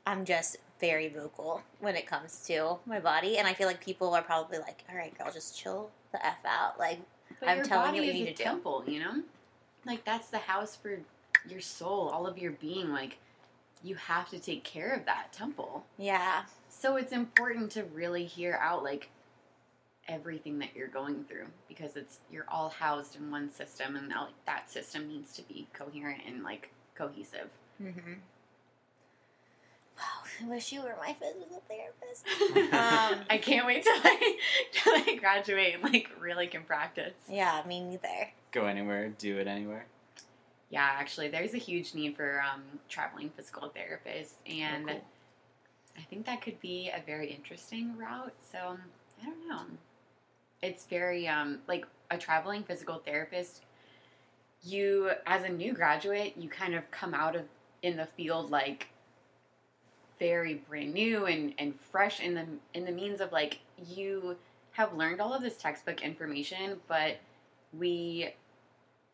I'm 0.06 0.26
just 0.26 0.58
very 0.80 1.10
vocal 1.10 1.62
when 1.80 1.96
it 1.96 2.08
comes 2.08 2.40
to 2.48 2.78
my 2.86 3.00
body, 3.00 3.38
and 3.38 3.48
I 3.48 3.54
feel 3.54 3.68
like 3.68 3.84
people 3.84 4.14
are 4.14 4.22
probably 4.22 4.58
like, 4.60 4.84
"All 4.90 4.96
right, 4.96 5.16
girl, 5.18 5.32
just 5.32 5.58
chill 5.58 5.90
the 6.12 6.26
f 6.26 6.38
out." 6.46 6.80
Like, 6.80 7.00
But 7.40 7.50
I'm 7.50 7.64
telling 7.64 7.96
you 7.96 8.02
what 8.02 8.06
you 8.08 8.12
a 8.12 8.26
need 8.26 8.32
to 8.32 8.34
do. 8.38 8.44
temple, 8.44 8.84
you 8.88 9.00
know? 9.00 9.24
Like 9.86 10.04
that's 10.06 10.30
the 10.30 10.38
house 10.40 10.76
for 10.76 11.00
your 11.48 11.62
soul, 11.62 12.10
all 12.10 12.28
of 12.28 12.38
your 12.38 12.52
being. 12.54 12.92
Like 12.92 13.18
you 13.84 13.96
have 13.96 14.30
to 14.30 14.40
take 14.40 14.64
care 14.64 14.94
of 14.94 15.06
that 15.06 15.32
temple. 15.32 15.86
yeah, 15.98 16.44
So 16.70 16.98
it's 16.98 17.14
important 17.14 17.72
to 17.72 17.84
really 17.86 18.26
hear 18.26 18.60
out 18.62 18.84
like 18.84 19.10
everything 20.10 20.60
that 20.60 20.70
you're 20.76 20.88
going 20.88 21.24
through 21.24 21.46
because 21.70 21.96
it's 21.96 22.20
you're 22.32 22.46
all 22.50 22.70
housed 22.70 23.16
in 23.16 23.32
one 23.32 23.50
system 23.50 23.96
and 23.96 24.10
now, 24.10 24.26
like 24.26 24.46
that 24.46 24.70
system 24.70 25.08
needs 25.08 25.32
to 25.34 25.42
be 25.44 25.68
coherent 25.72 26.22
and 26.28 26.44
like 26.44 26.72
cohesive. 26.96 27.50
mm-hmm. 27.82 28.14
wow, 29.98 30.04
I 30.44 30.48
wish 30.50 30.74
you 30.74 30.82
were 30.82 30.96
my 31.00 31.14
physical 31.14 31.64
therapist. 31.70 32.26
um, 32.74 33.26
I 33.30 33.38
can't 33.38 33.66
wait 33.66 33.84
to 33.84 34.02
like 34.04 34.22
to 34.74 34.92
like 34.92 35.20
graduate 35.22 35.76
and 35.76 35.94
like 35.94 36.10
really 36.20 36.48
can 36.48 36.64
practice. 36.64 37.14
Yeah, 37.30 37.62
me 37.66 37.80
neither. 37.82 38.32
Go 38.52 38.66
anywhere, 38.66 39.10
do 39.10 39.38
it 39.38 39.48
anywhere. 39.48 39.86
Yeah, 40.72 40.88
actually, 41.00 41.30
there's 41.30 41.54
a 41.54 41.58
huge 41.58 41.96
need 41.96 42.16
for 42.16 42.42
um, 42.42 42.62
traveling 42.90 43.32
physical 43.36 43.72
therapists, 43.76 44.34
and 44.46 44.90
Oh, 44.90 44.94
cool. 44.94 45.02
I 45.98 46.02
think 46.04 46.26
that 46.28 46.42
could 46.42 46.60
be 46.62 46.90
a 46.90 47.02
very 47.06 47.32
interesting 47.32 47.98
route. 47.98 48.34
So 48.52 48.78
I 49.22 49.26
don't 49.26 49.48
know. 49.48 49.62
It's 50.62 50.86
very 50.86 51.28
um, 51.28 51.60
like 51.68 51.86
a 52.12 52.18
traveling 52.18 52.64
physical 52.64 53.02
therapist. 53.06 53.64
You, 54.64 55.12
as 55.26 55.44
a 55.44 55.50
new 55.50 55.74
graduate, 55.74 56.34
you 56.38 56.50
kind 56.50 56.76
of 56.76 56.90
come 56.92 57.14
out 57.14 57.36
of 57.36 57.44
in 57.82 57.96
the 57.96 58.06
field 58.06 58.52
like 58.52 58.88
very 60.20 60.56
brand 60.56 60.94
new 60.94 61.26
and, 61.26 61.54
and 61.58 61.74
fresh 61.80 62.20
in 62.20 62.34
the 62.34 62.46
in 62.74 62.84
the 62.84 62.92
means 62.92 63.22
of 63.22 63.32
like 63.32 63.60
you 63.88 64.36
have 64.72 64.94
learned 64.94 65.22
all 65.22 65.34
of 65.34 65.42
this 65.42 65.56
textbook 65.56 66.02
information, 66.02 66.78
but 66.88 67.18
we 67.78 68.34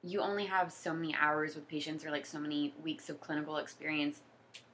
you 0.03 0.21
only 0.21 0.45
have 0.45 0.71
so 0.71 0.93
many 0.93 1.15
hours 1.19 1.55
with 1.55 1.67
patients 1.67 2.05
or 2.05 2.11
like 2.11 2.25
so 2.25 2.39
many 2.39 2.73
weeks 2.83 3.09
of 3.09 3.19
clinical 3.19 3.57
experience. 3.57 4.21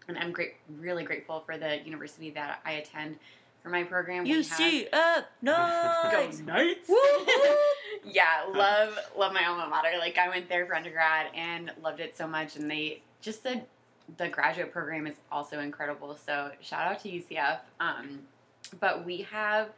And 0.07 0.17
I'm 0.17 0.31
great, 0.31 0.55
really 0.79 1.03
grateful 1.03 1.41
for 1.45 1.57
the 1.57 1.79
university 1.85 2.31
that 2.31 2.59
I 2.65 2.73
attend 2.73 3.17
for 3.63 3.69
my 3.69 3.83
program. 3.83 4.23
We 4.23 4.29
have- 4.31 4.93
up 4.93 5.25
Go 5.43 5.51
Knights. 5.51 6.39
Knights! 6.39 6.89
Woo, 6.89 6.95
woo. 6.95 7.55
yeah, 8.05 8.45
love 8.53 8.97
love 9.17 9.33
my 9.33 9.45
alma 9.45 9.67
mater. 9.69 9.97
Like 9.99 10.17
I 10.17 10.29
went 10.29 10.49
there 10.49 10.65
for 10.65 10.75
undergrad 10.75 11.27
and 11.35 11.71
loved 11.81 11.99
it 11.99 12.17
so 12.17 12.27
much, 12.27 12.55
and 12.55 12.69
they 12.69 13.01
just 13.21 13.43
the 13.43 13.61
the 14.17 14.27
graduate 14.27 14.71
program 14.71 15.07
is 15.07 15.15
also 15.31 15.59
incredible. 15.59 16.17
So 16.25 16.51
shout 16.61 16.91
out 16.91 16.99
to 17.03 17.09
UCF. 17.09 17.59
Um, 17.79 18.19
but 18.79 19.05
we 19.05 19.21
have 19.31 19.69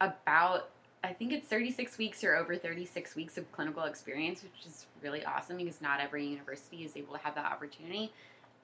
about 0.00 0.70
I 1.04 1.12
think 1.12 1.32
it's 1.32 1.46
36 1.46 1.96
weeks 1.98 2.24
or 2.24 2.34
over 2.34 2.56
36 2.56 3.14
weeks 3.14 3.38
of 3.38 3.50
clinical 3.52 3.84
experience, 3.84 4.42
which 4.42 4.66
is 4.66 4.86
really 5.02 5.24
awesome 5.24 5.56
because 5.56 5.80
not 5.80 6.00
every 6.00 6.26
university 6.26 6.78
is 6.78 6.96
able 6.96 7.14
to 7.14 7.20
have 7.20 7.34
that 7.36 7.44
opportunity. 7.44 8.12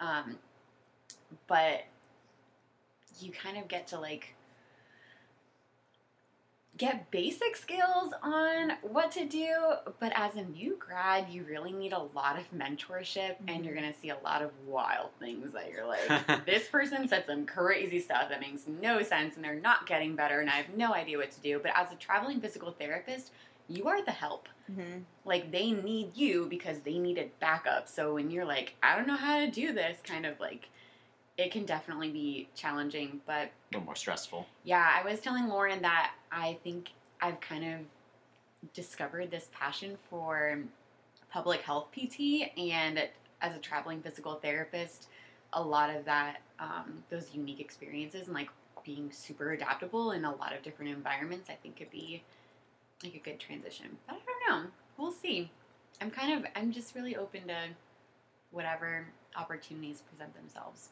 Um, 0.01 0.37
but 1.47 1.85
you 3.21 3.31
kind 3.31 3.57
of 3.57 3.69
get 3.69 3.87
to 3.89 4.01
like 4.01 4.35
get 6.77 7.09
basic 7.13 7.57
skills 7.57 8.13
on 8.23 8.73
what 8.83 9.13
to 9.13 9.25
do, 9.27 9.55
but 10.01 10.13
as 10.17 10.35
a 10.35 10.43
new 10.43 10.77
grad, 10.79 11.29
you 11.31 11.45
really 11.45 11.73
need 11.73 11.93
a 11.93 12.03
lot 12.15 12.37
of 12.37 12.45
mentorship 12.53 13.37
and 13.47 13.65
you're 13.65 13.77
going 13.77 13.93
to 13.93 13.99
see 14.01 14.09
a 14.09 14.19
lot 14.25 14.43
of 14.43 14.51
wild 14.67 15.11
things 15.21 15.53
that 15.53 15.71
you're 15.71 15.87
like, 15.87 16.45
this 16.47 16.67
person 16.69 17.07
said 17.07 17.25
some 17.27 17.47
crazy 17.47 18.01
stuff 18.01 18.29
that 18.29 18.41
makes 18.41 18.63
no 18.81 19.03
sense 19.03 19.37
and 19.37 19.45
they're 19.45 19.55
not 19.55 19.87
getting 19.87 20.17
better 20.17 20.41
and 20.41 20.51
I 20.51 20.55
have 20.55 20.77
no 20.77 20.93
idea 20.93 21.19
what 21.19 21.31
to 21.31 21.41
do. 21.41 21.61
But 21.63 21.73
as 21.77 21.93
a 21.93 21.97
traveling 21.97 22.41
physical 22.41 22.73
therapist, 22.73 23.31
you 23.69 23.87
are 23.87 24.05
the 24.05 24.11
help. 24.11 24.49
Mhm. 24.71 25.05
Like 25.25 25.53
they 25.53 25.71
need 25.71 26.17
you 26.17 26.47
because 26.51 26.81
they 26.81 26.99
needed 26.99 27.31
backup. 27.39 27.89
So 27.89 28.15
when 28.15 28.31
you're 28.33 28.45
like, 28.45 28.75
I 28.83 28.97
don't 28.97 29.07
know 29.07 29.17
how 29.17 29.39
to 29.39 29.51
do 29.51 29.73
this, 29.73 29.99
kind 30.03 30.27
of 30.27 30.41
like 30.41 30.69
it 31.37 31.51
can 31.51 31.65
definitely 31.65 32.11
be 32.11 32.49
challenging, 32.55 33.21
but 33.27 33.47
a 33.49 33.51
little 33.73 33.85
more 33.87 33.97
stressful. 33.97 34.47
yeah, 34.63 34.89
I 34.95 35.03
was 35.09 35.19
telling 35.21 35.49
Lauren 35.49 35.83
that 35.83 36.13
I 36.35 36.59
think 36.65 36.91
I've 37.21 37.41
kind 37.41 37.65
of 37.65 38.73
discovered 38.75 39.31
this 39.31 39.49
passion 39.53 39.97
for 40.11 40.59
public 41.31 41.63
health 41.63 41.89
PT, 41.93 42.51
and 42.59 43.09
as 43.41 43.57
a 43.57 43.59
traveling 43.61 44.03
physical 44.03 44.35
therapist, 44.35 45.09
a 45.53 45.63
lot 45.63 45.95
of 45.95 46.05
that, 46.05 46.39
um, 46.59 47.05
those 47.11 47.31
unique 47.33 47.61
experiences 47.61 48.27
and 48.27 48.35
like 48.35 48.49
being 48.85 49.11
super 49.13 49.53
adaptable 49.53 50.13
in 50.13 50.25
a 50.25 50.35
lot 50.35 50.55
of 50.55 50.63
different 50.63 50.91
environments, 50.91 51.49
I 51.49 51.55
think 51.55 51.77
could 51.77 51.91
be 51.91 52.23
like 53.03 53.15
a 53.15 53.19
good 53.19 53.39
transition. 53.39 53.87
But 54.07 54.17
I 54.17 54.19
don't 54.27 54.65
know. 54.65 54.71
We'll 54.99 55.13
see. 55.13 55.51
I'm 56.01 56.11
kind 56.11 56.33
of, 56.33 56.51
I'm 56.57 56.73
just 56.73 56.95
really 56.95 57.17
open 57.17 57.47
to 57.49 57.57
whatever 58.51 59.07
opportunities 59.37 60.03
present 60.03 60.35
themselves. 60.35 60.89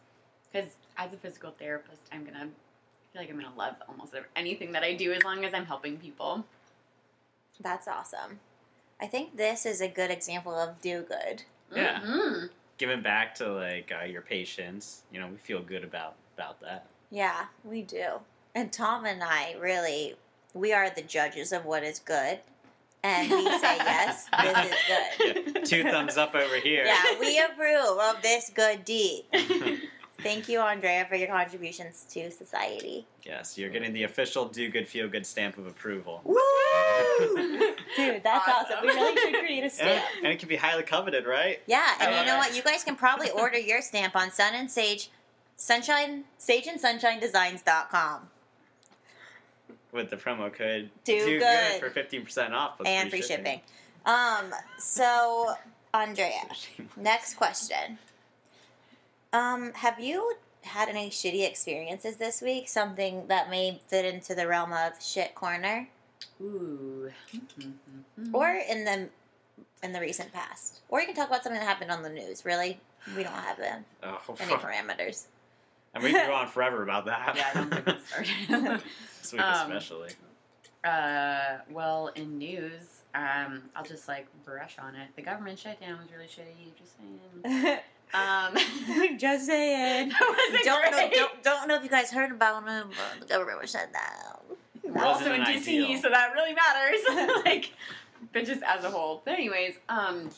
Because 0.52 0.76
as 0.96 1.12
a 1.12 1.16
physical 1.16 1.52
therapist, 1.58 2.02
I'm 2.12 2.24
gonna 2.24 2.48
I 3.12 3.18
feel 3.18 3.22
like 3.22 3.30
I'm 3.30 3.40
gonna 3.42 3.56
love 3.58 3.74
almost 3.88 4.14
anything 4.36 4.72
that 4.72 4.82
I 4.82 4.94
do 4.94 5.12
as 5.12 5.22
long 5.22 5.44
as 5.44 5.52
I'm 5.52 5.66
helping 5.66 5.98
people. 5.98 6.44
That's 7.60 7.86
awesome. 7.86 8.40
I 9.00 9.06
think 9.06 9.36
this 9.36 9.66
is 9.66 9.82
a 9.82 9.88
good 9.88 10.10
example 10.10 10.54
of 10.54 10.80
do 10.80 11.02
good. 11.02 11.42
Yeah. 11.74 12.00
Mhm. 12.00 12.48
Giving 12.78 13.02
back 13.02 13.34
to 13.36 13.52
like 13.52 13.92
uh, 13.92 14.04
your 14.04 14.22
patients, 14.22 15.02
you 15.12 15.20
know, 15.20 15.26
we 15.28 15.36
feel 15.36 15.60
good 15.60 15.84
about 15.84 16.14
about 16.38 16.58
that. 16.62 16.86
Yeah, 17.10 17.46
we 17.64 17.82
do. 17.82 18.20
And 18.54 18.72
Tom 18.72 19.04
and 19.04 19.22
I 19.22 19.56
really, 19.60 20.14
we 20.54 20.72
are 20.72 20.88
the 20.88 21.02
judges 21.02 21.52
of 21.52 21.66
what 21.66 21.82
is 21.82 21.98
good. 21.98 22.40
And 23.02 23.30
we 23.30 23.44
say, 23.58 23.76
yes, 23.76 24.26
this 24.42 24.72
is 24.72 24.78
good. 24.88 25.46
Yeah, 25.56 25.62
two 25.64 25.82
thumbs 25.82 26.16
up 26.16 26.34
over 26.34 26.56
here. 26.56 26.86
Yeah, 26.86 27.18
we 27.20 27.38
approve 27.38 27.98
of 27.98 28.22
this 28.22 28.50
good 28.54 28.86
deed. 28.86 29.24
Thank 30.20 30.48
you, 30.48 30.60
Andrea, 30.60 31.04
for 31.08 31.16
your 31.16 31.26
contributions 31.28 32.06
to 32.10 32.30
society. 32.30 33.06
yes, 33.24 33.58
you're 33.58 33.70
getting 33.70 33.92
the 33.92 34.04
official 34.04 34.44
do 34.46 34.68
good 34.68 34.86
feel 34.86 35.08
good 35.08 35.26
stamp 35.26 35.58
of 35.58 35.66
approval. 35.66 36.20
Woo! 36.24 36.36
Dude, 37.96 38.22
that's 38.22 38.48
awesome. 38.48 38.76
Awesome. 38.76 38.82
We 38.82 38.88
really 38.88 39.20
should 39.20 39.34
create 39.40 39.58
a 39.60 39.62
And, 39.64 39.72
stamp. 39.72 40.04
and 40.18 40.26
it 40.32 40.38
can 40.38 40.48
be 40.48 40.56
highly 40.56 40.82
coveted, 40.84 41.26
right? 41.26 41.60
Yeah, 41.66 41.86
and 42.00 42.14
Oh, 42.14 42.20
you 42.20 42.26
know 42.26 42.36
what? 42.36 42.54
You 42.54 42.62
guys 42.62 42.84
can 42.84 42.94
probably 42.94 43.30
order 43.30 43.58
your 43.58 43.82
stamp 43.82 44.14
on 44.14 44.30
Sun 44.30 44.54
and 44.54 44.70
Sage, 44.70 45.10
Sunshine, 45.56 46.24
Sage 46.38 46.66
and 46.68 46.80
Sunshine 46.80 47.18
Designs.com. 47.18 48.28
With 49.92 50.08
the 50.10 50.16
promo 50.16 50.52
code 50.52 50.88
Do 51.04 51.38
good. 51.38 51.80
for 51.80 51.90
fifteen 51.90 52.24
percent 52.24 52.54
off 52.54 52.76
plus 52.78 52.88
and 52.88 53.10
free 53.10 53.20
shipping. 53.22 53.60
Um, 54.06 54.54
so 54.78 55.52
Andrea, 55.92 56.44
next 56.96 57.34
question. 57.34 57.98
Um, 59.32 59.72
have 59.74 59.98
you 59.98 60.34
had 60.62 60.88
any 60.88 61.10
shitty 61.10 61.46
experiences 61.48 62.16
this 62.16 62.40
week? 62.42 62.68
Something 62.68 63.26
that 63.28 63.50
may 63.50 63.80
fit 63.88 64.04
into 64.04 64.34
the 64.34 64.46
realm 64.46 64.72
of 64.72 64.92
shit 65.02 65.34
corner, 65.34 65.88
Ooh. 66.40 67.10
or 68.32 68.48
in 68.68 68.84
the 68.84 69.08
in 69.82 69.92
the 69.92 70.00
recent 70.00 70.32
past, 70.32 70.80
or 70.88 71.00
you 71.00 71.06
can 71.06 71.14
talk 71.16 71.28
about 71.28 71.42
something 71.42 71.58
that 71.60 71.66
happened 71.66 71.90
on 71.90 72.02
the 72.02 72.10
news. 72.10 72.44
Really, 72.44 72.78
we 73.16 73.22
don't 73.22 73.32
have 73.32 73.58
Oh, 74.02 74.20
any 74.40 74.52
parameters. 74.52 75.26
and 75.94 76.04
we 76.04 76.12
can 76.12 76.26
go 76.28 76.34
on 76.34 76.48
forever 76.48 76.82
about 76.82 77.06
that. 77.06 77.34
yeah, 77.36 77.52
don't 77.54 77.70
get 77.70 77.86
me 77.86 77.94
started. 78.06 78.82
this 79.20 79.32
week 79.32 79.40
Um, 79.42 79.72
especially. 79.72 80.10
uh, 80.84 81.58
well, 81.70 82.08
in 82.14 82.38
news, 82.38 83.00
um, 83.14 83.62
I'll 83.74 83.84
just 83.84 84.06
like 84.08 84.26
brush 84.44 84.76
on 84.78 84.94
it. 84.94 85.08
The 85.16 85.22
government 85.22 85.58
shutdown 85.58 85.98
was 85.98 86.08
really 86.12 86.26
shitty. 86.28 86.76
Just 86.78 86.96
saying. 86.98 87.78
Um, 88.14 88.54
Just 89.18 89.46
saying. 89.46 90.08
that 90.20 90.20
wasn't 90.20 90.64
Don't 90.64 90.90
know, 90.90 91.10
don't, 91.12 91.42
don't 91.42 91.68
know 91.68 91.76
if 91.76 91.82
you 91.82 91.88
guys 91.88 92.10
heard 92.10 92.30
about 92.30 92.62
it, 92.62 92.86
but 92.90 93.20
the 93.20 93.26
government 93.26 93.60
was 93.60 93.70
shut 93.70 93.90
down. 93.92 94.56
We're 94.84 95.04
also 95.04 95.32
in 95.32 95.42
DC, 95.42 95.68
ideal. 95.68 96.02
so 96.02 96.10
that 96.10 96.32
really 96.34 96.54
matters. 96.54 97.42
like, 97.44 97.72
but 98.32 98.44
just 98.44 98.62
as 98.62 98.84
a 98.84 98.90
whole. 98.90 99.22
But 99.24 99.34
anyways, 99.34 99.76
um, 99.88 100.28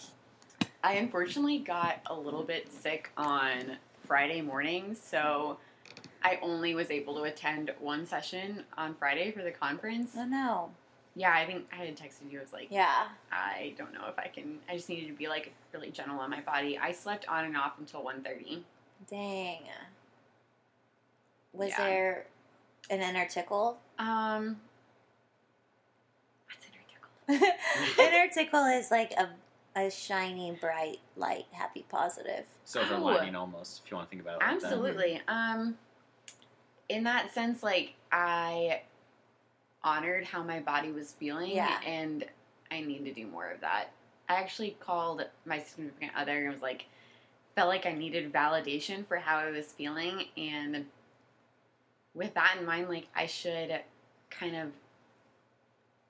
I 0.83 0.95
unfortunately 0.95 1.59
got 1.59 2.01
a 2.07 2.15
little 2.15 2.45
bit 2.45 2.73
sick 2.73 3.11
on 3.17 3.77
Friday 4.07 4.43
morning, 4.43 4.95
so 4.95 5.59
I 6.23 6.39
only 6.43 6.75
was 6.75 6.91
able 6.91 7.15
to 7.17 7.23
attend 7.23 7.73
one 7.81 8.07
session 8.07 8.65
on 8.77 8.95
Friday 8.95 9.33
for 9.33 9.43
the 9.43 9.51
conference. 9.51 10.13
Oh 10.17 10.25
no. 10.25 10.71
Yeah, 11.17 11.33
I 11.33 11.47
think 11.47 11.67
I 11.73 11.85
had 11.85 11.97
texted 11.97 12.31
you. 12.31 12.39
I 12.41 12.43
was 12.43 12.53
like, 12.53 12.69
Yeah. 12.71 13.09
I 13.31 13.75
don't 13.79 13.93
know 13.95 14.07
if 14.09 14.19
I 14.19 14.29
can. 14.29 14.59
I 14.69 14.75
just 14.77 14.89
needed 14.89 15.07
to 15.09 15.13
be 15.15 15.29
like 15.29 15.53
really 15.73 15.91
gentle 15.91 16.19
on 16.19 16.31
my 16.31 16.41
body. 16.41 16.77
I 16.79 16.93
slept 16.93 17.27
on 17.29 17.45
and 17.45 17.57
off 17.57 17.75
until 17.79 18.03
1.30. 18.03 18.63
Dang. 19.09 19.61
Was 21.53 21.71
Yeah. 21.71 21.77
there 21.87 22.27
an 22.91 23.01
inner 23.01 23.27
tickle? 23.29 23.79
Um, 23.99 24.61
what's 26.49 26.65
in 26.67 27.37
her 27.39 27.39
tickle? 27.39 28.05
inner 28.05 28.29
tickle 28.33 28.65
is 28.67 28.91
like 28.91 29.13
a 29.13 29.29
a 29.77 29.91
shiny, 29.91 30.53
bright 30.53 30.99
light, 31.17 31.47
happy, 31.51 31.85
positive. 31.89 32.45
Silver 32.65 32.95
Ow. 32.95 32.99
lining 33.01 33.35
almost, 33.35 33.83
if 33.85 33.91
you 33.91 33.97
want 33.97 34.09
to 34.09 34.11
think 34.17 34.23
about 34.23 34.41
it. 34.41 34.45
like 34.47 34.61
that. 34.61 34.67
Absolutely. 34.67 35.21
Um, 35.27 35.77
in 36.89 37.03
that 37.05 37.35
sense, 37.35 37.61
like 37.63 37.95
I 38.13 38.83
honored 39.85 40.25
how 40.25 40.43
my 40.43 40.59
body 40.61 40.91
was 40.91 41.13
feeling, 41.13 41.53
Yeah. 41.53 41.81
and 41.85 42.25
I 42.71 42.81
need 42.81 43.05
to 43.05 43.13
do 43.13 43.27
more 43.27 43.51
of 43.51 43.61
that. 43.61 43.91
I 44.29 44.37
actually 44.37 44.77
called 44.81 45.27
my 45.45 45.59
significant 45.61 46.13
other 46.17 46.45
and 46.45 46.53
was 46.53 46.63
like, 46.63 46.87
felt 47.55 47.69
like 47.69 47.87
I 47.87 47.93
needed 47.93 48.33
validation 48.33 49.07
for 49.07 49.19
how 49.19 49.37
I 49.37 49.51
was 49.51 49.67
feeling, 49.67 50.25
and 50.37 50.87
with 52.15 52.35
that 52.35 52.57
in 52.59 52.65
mind, 52.67 52.89
like 52.89 53.07
I 53.15 53.27
should 53.27 53.81
kind 54.31 54.57
of 54.57 54.73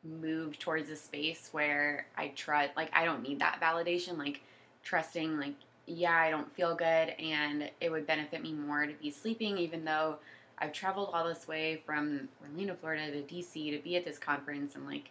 move 0.05 0.59
towards 0.59 0.91
a 0.91 0.97
space 0.97 1.49
where 1.53 2.07
I 2.17 2.29
trust, 2.29 2.71
like 2.77 2.91
I 2.93 3.05
don't 3.05 3.23
need 3.23 3.41
that 3.41 3.59
validation, 3.61 4.17
like 4.19 4.43
trusting, 4.83 5.39
like 5.39 5.55
yeah, 5.87 6.15
I 6.17 6.31
don't 6.31 6.51
feel 6.55 6.75
good 6.75 7.11
and 7.19 7.71
it 7.81 7.91
would 7.91 8.07
benefit 8.07 8.43
me 8.43 8.53
more 8.53 8.87
to 8.87 8.93
be 8.95 9.11
sleeping, 9.11 9.59
even 9.59 9.85
though 9.85 10.17
I've 10.59 10.73
traveled 10.73 11.11
all 11.13 11.27
this 11.27 11.47
way 11.49 11.83
from 11.85 12.29
Orlando, 12.43 12.77
Florida 12.81 13.11
to 13.11 13.23
DC 13.23 13.77
to 13.77 13.83
be 13.83 13.97
at 13.97 14.05
this 14.05 14.19
conference. 14.19 14.75
And 14.75 14.87
like, 14.87 15.11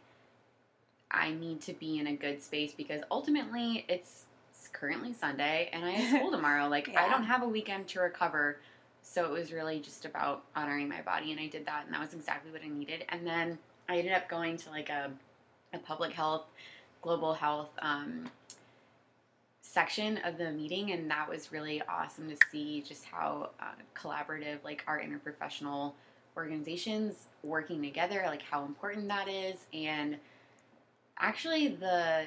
I 1.11 1.31
need 1.31 1.61
to 1.61 1.73
be 1.73 1.99
in 1.99 2.07
a 2.07 2.15
good 2.15 2.41
space 2.41 2.73
because 2.75 3.01
ultimately 3.11 3.85
it's, 3.87 4.25
it's 4.51 4.67
currently 4.69 5.13
Sunday 5.13 5.69
and 5.73 5.83
I 5.85 5.91
have 5.91 6.19
school 6.19 6.31
tomorrow. 6.35 6.67
Like, 6.67 6.95
I 6.95 7.07
don't 7.07 7.23
have 7.23 7.43
a 7.43 7.47
weekend 7.47 7.87
to 7.89 7.99
recover. 7.99 8.57
So 9.03 9.25
it 9.25 9.31
was 9.31 9.51
really 9.51 9.79
just 9.79 10.05
about 10.05 10.43
honoring 10.55 10.87
my 10.87 11.01
body, 11.01 11.31
and 11.31 11.39
I 11.39 11.47
did 11.47 11.65
that, 11.65 11.83
and 11.85 11.93
that 11.93 11.99
was 11.99 12.13
exactly 12.13 12.51
what 12.51 12.61
I 12.63 12.69
needed. 12.69 13.03
And 13.09 13.27
then 13.27 13.59
I 13.89 13.97
ended 13.97 14.13
up 14.13 14.29
going 14.29 14.55
to 14.57 14.69
like 14.69 14.89
a, 14.89 15.11
a 15.73 15.77
public 15.77 16.13
health, 16.13 16.45
global 17.01 17.33
health 17.33 17.71
um, 17.81 18.29
section 19.63 20.19
of 20.25 20.37
the 20.37 20.51
meeting, 20.51 20.91
and 20.91 21.09
that 21.09 21.27
was 21.27 21.51
really 21.51 21.81
awesome 21.89 22.29
to 22.29 22.35
see 22.51 22.83
just 22.87 23.05
how 23.05 23.49
uh, 23.59 23.71
collaborative 23.95 24.57
like 24.63 24.83
our 24.87 25.01
interprofessional 25.01 25.93
organizations 26.37 27.27
working 27.43 27.81
together, 27.81 28.23
like 28.27 28.41
how 28.43 28.65
important 28.65 29.07
that 29.07 29.27
is, 29.27 29.55
and 29.73 30.17
actually 31.19 31.69
the 31.69 32.25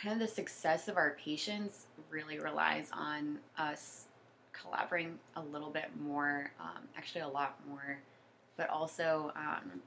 kind 0.00 0.12
of 0.12 0.18
the 0.28 0.32
success 0.32 0.86
of 0.86 0.96
our 0.96 1.16
patients 1.24 1.86
really 2.10 2.38
relies 2.38 2.88
on 2.92 3.38
us 3.58 4.04
collaborating 4.52 5.18
a 5.36 5.40
little 5.40 5.70
bit 5.70 5.90
more, 6.00 6.50
um, 6.60 6.82
actually 6.96 7.22
a 7.22 7.28
lot 7.28 7.56
more, 7.68 7.98
but 8.56 8.68
also 8.68 9.32
um, 9.34 9.80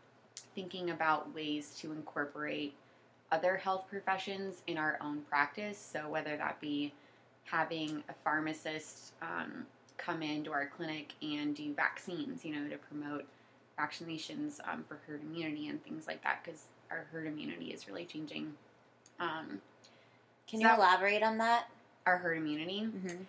thinking 0.55 0.89
about 0.89 1.33
ways 1.35 1.75
to 1.79 1.91
incorporate 1.91 2.73
other 3.31 3.57
health 3.57 3.85
professions 3.89 4.61
in 4.67 4.77
our 4.77 4.97
own 5.01 5.21
practice. 5.29 5.77
So 5.77 6.09
whether 6.09 6.37
that 6.37 6.59
be 6.61 6.93
having 7.45 8.03
a 8.09 8.13
pharmacist 8.23 9.13
um, 9.21 9.65
come 9.97 10.21
into 10.21 10.51
our 10.51 10.67
clinic 10.67 11.13
and 11.21 11.55
do 11.55 11.73
vaccines, 11.73 12.45
you 12.45 12.55
know, 12.55 12.67
to 12.69 12.77
promote 12.77 13.25
vaccinations 13.79 14.59
um, 14.71 14.83
for 14.87 14.99
herd 15.07 15.21
immunity 15.21 15.67
and 15.67 15.83
things 15.83 16.07
like 16.07 16.23
that, 16.23 16.43
because 16.43 16.63
our 16.89 17.05
herd 17.11 17.27
immunity 17.27 17.67
is 17.67 17.87
really 17.87 18.05
changing. 18.05 18.53
Um, 19.19 19.61
Can 20.47 20.61
you 20.61 20.67
that- 20.67 20.77
elaborate 20.77 21.23
on 21.23 21.37
that? 21.39 21.67
our 22.05 22.17
herd 22.17 22.37
immunity. 22.37 22.83
Mm-hmm. 22.83 23.23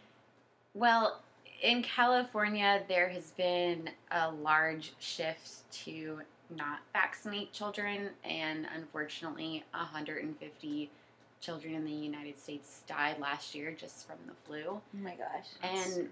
Well, 0.73 1.21
in 1.61 1.83
California, 1.83 2.83
there 2.87 3.09
has 3.09 3.33
been 3.33 3.91
a 4.13 4.31
large 4.31 4.93
shift 5.01 5.69
to 5.85 6.21
not 6.51 6.81
vaccinate 6.93 7.53
children, 7.53 8.11
and 8.25 8.67
unfortunately, 8.75 9.65
150 9.73 10.91
children 11.41 11.75
in 11.75 11.85
the 11.85 11.93
United 11.93 12.39
States 12.39 12.83
died 12.87 13.19
last 13.21 13.55
year 13.55 13.73
just 13.73 14.07
from 14.07 14.17
the 14.27 14.35
flu. 14.47 14.63
Oh 14.67 14.83
my 14.93 15.15
gosh. 15.15 15.47
And 15.63 16.09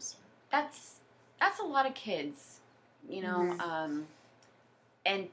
that's 0.51 1.01
that's 1.41 1.61
a 1.61 1.65
lot 1.65 1.87
of 1.87 1.95
kids, 1.95 2.61
you 3.09 3.23
know. 3.23 3.57
Mhm. 3.57 3.61
Um, 3.61 4.07
and 5.05 5.29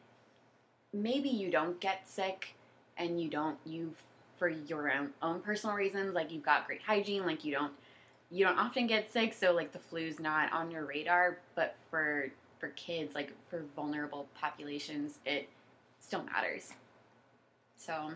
maybe 0.94 1.30
you 1.30 1.50
don't 1.52 1.80
get 1.80 2.08
sick, 2.08 2.56
and 2.98 3.22
you 3.22 3.30
don't 3.30 3.58
you 3.66 3.94
for 4.38 4.50
your 4.50 4.92
own 4.92 5.14
own 5.22 5.42
personal 5.42 5.76
reasons, 5.76 6.14
like 6.14 6.32
you've 6.32 6.44
got 6.44 6.66
great 6.68 6.82
hygiene, 6.82 7.26
like 7.26 7.44
you 7.46 7.54
don't 7.54 7.74
you 8.32 8.44
don't 8.46 8.58
often 8.58 8.88
get 8.88 9.12
sick, 9.12 9.34
so 9.34 9.54
like 9.54 9.72
the 9.72 9.80
flu's 9.80 10.20
not 10.20 10.52
on 10.52 10.72
your 10.72 10.86
radar. 10.86 11.38
But 11.56 11.76
for 11.92 12.32
for 12.64 12.70
kids, 12.78 13.14
like 13.14 13.34
for 13.50 13.62
vulnerable 13.76 14.26
populations, 14.40 15.20
it 15.26 15.50
still 16.00 16.24
matters. 16.24 16.72
So 17.76 18.12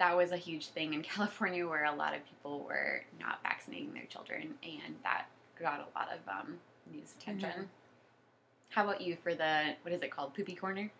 that 0.00 0.16
was 0.16 0.32
a 0.32 0.36
huge 0.36 0.66
thing 0.66 0.94
in 0.94 1.02
California 1.14 1.64
where 1.64 1.84
a 1.84 1.94
lot 1.94 2.12
of 2.12 2.22
people 2.26 2.64
were 2.68 3.02
not 3.20 3.38
vaccinating 3.44 3.94
their 3.94 4.06
children, 4.06 4.54
and 4.64 4.96
that 5.04 5.26
got 5.60 5.74
a 5.78 5.98
lot 5.98 6.08
of 6.12 6.18
um, 6.28 6.54
news 6.92 7.14
attention. 7.20 7.50
Mhm. 7.50 7.66
How 8.70 8.82
about 8.82 9.00
you 9.00 9.16
for 9.22 9.32
the 9.32 9.74
what 9.82 9.94
is 9.94 10.02
it 10.02 10.10
called, 10.10 10.34
poopy 10.34 10.56
corner? 10.56 10.90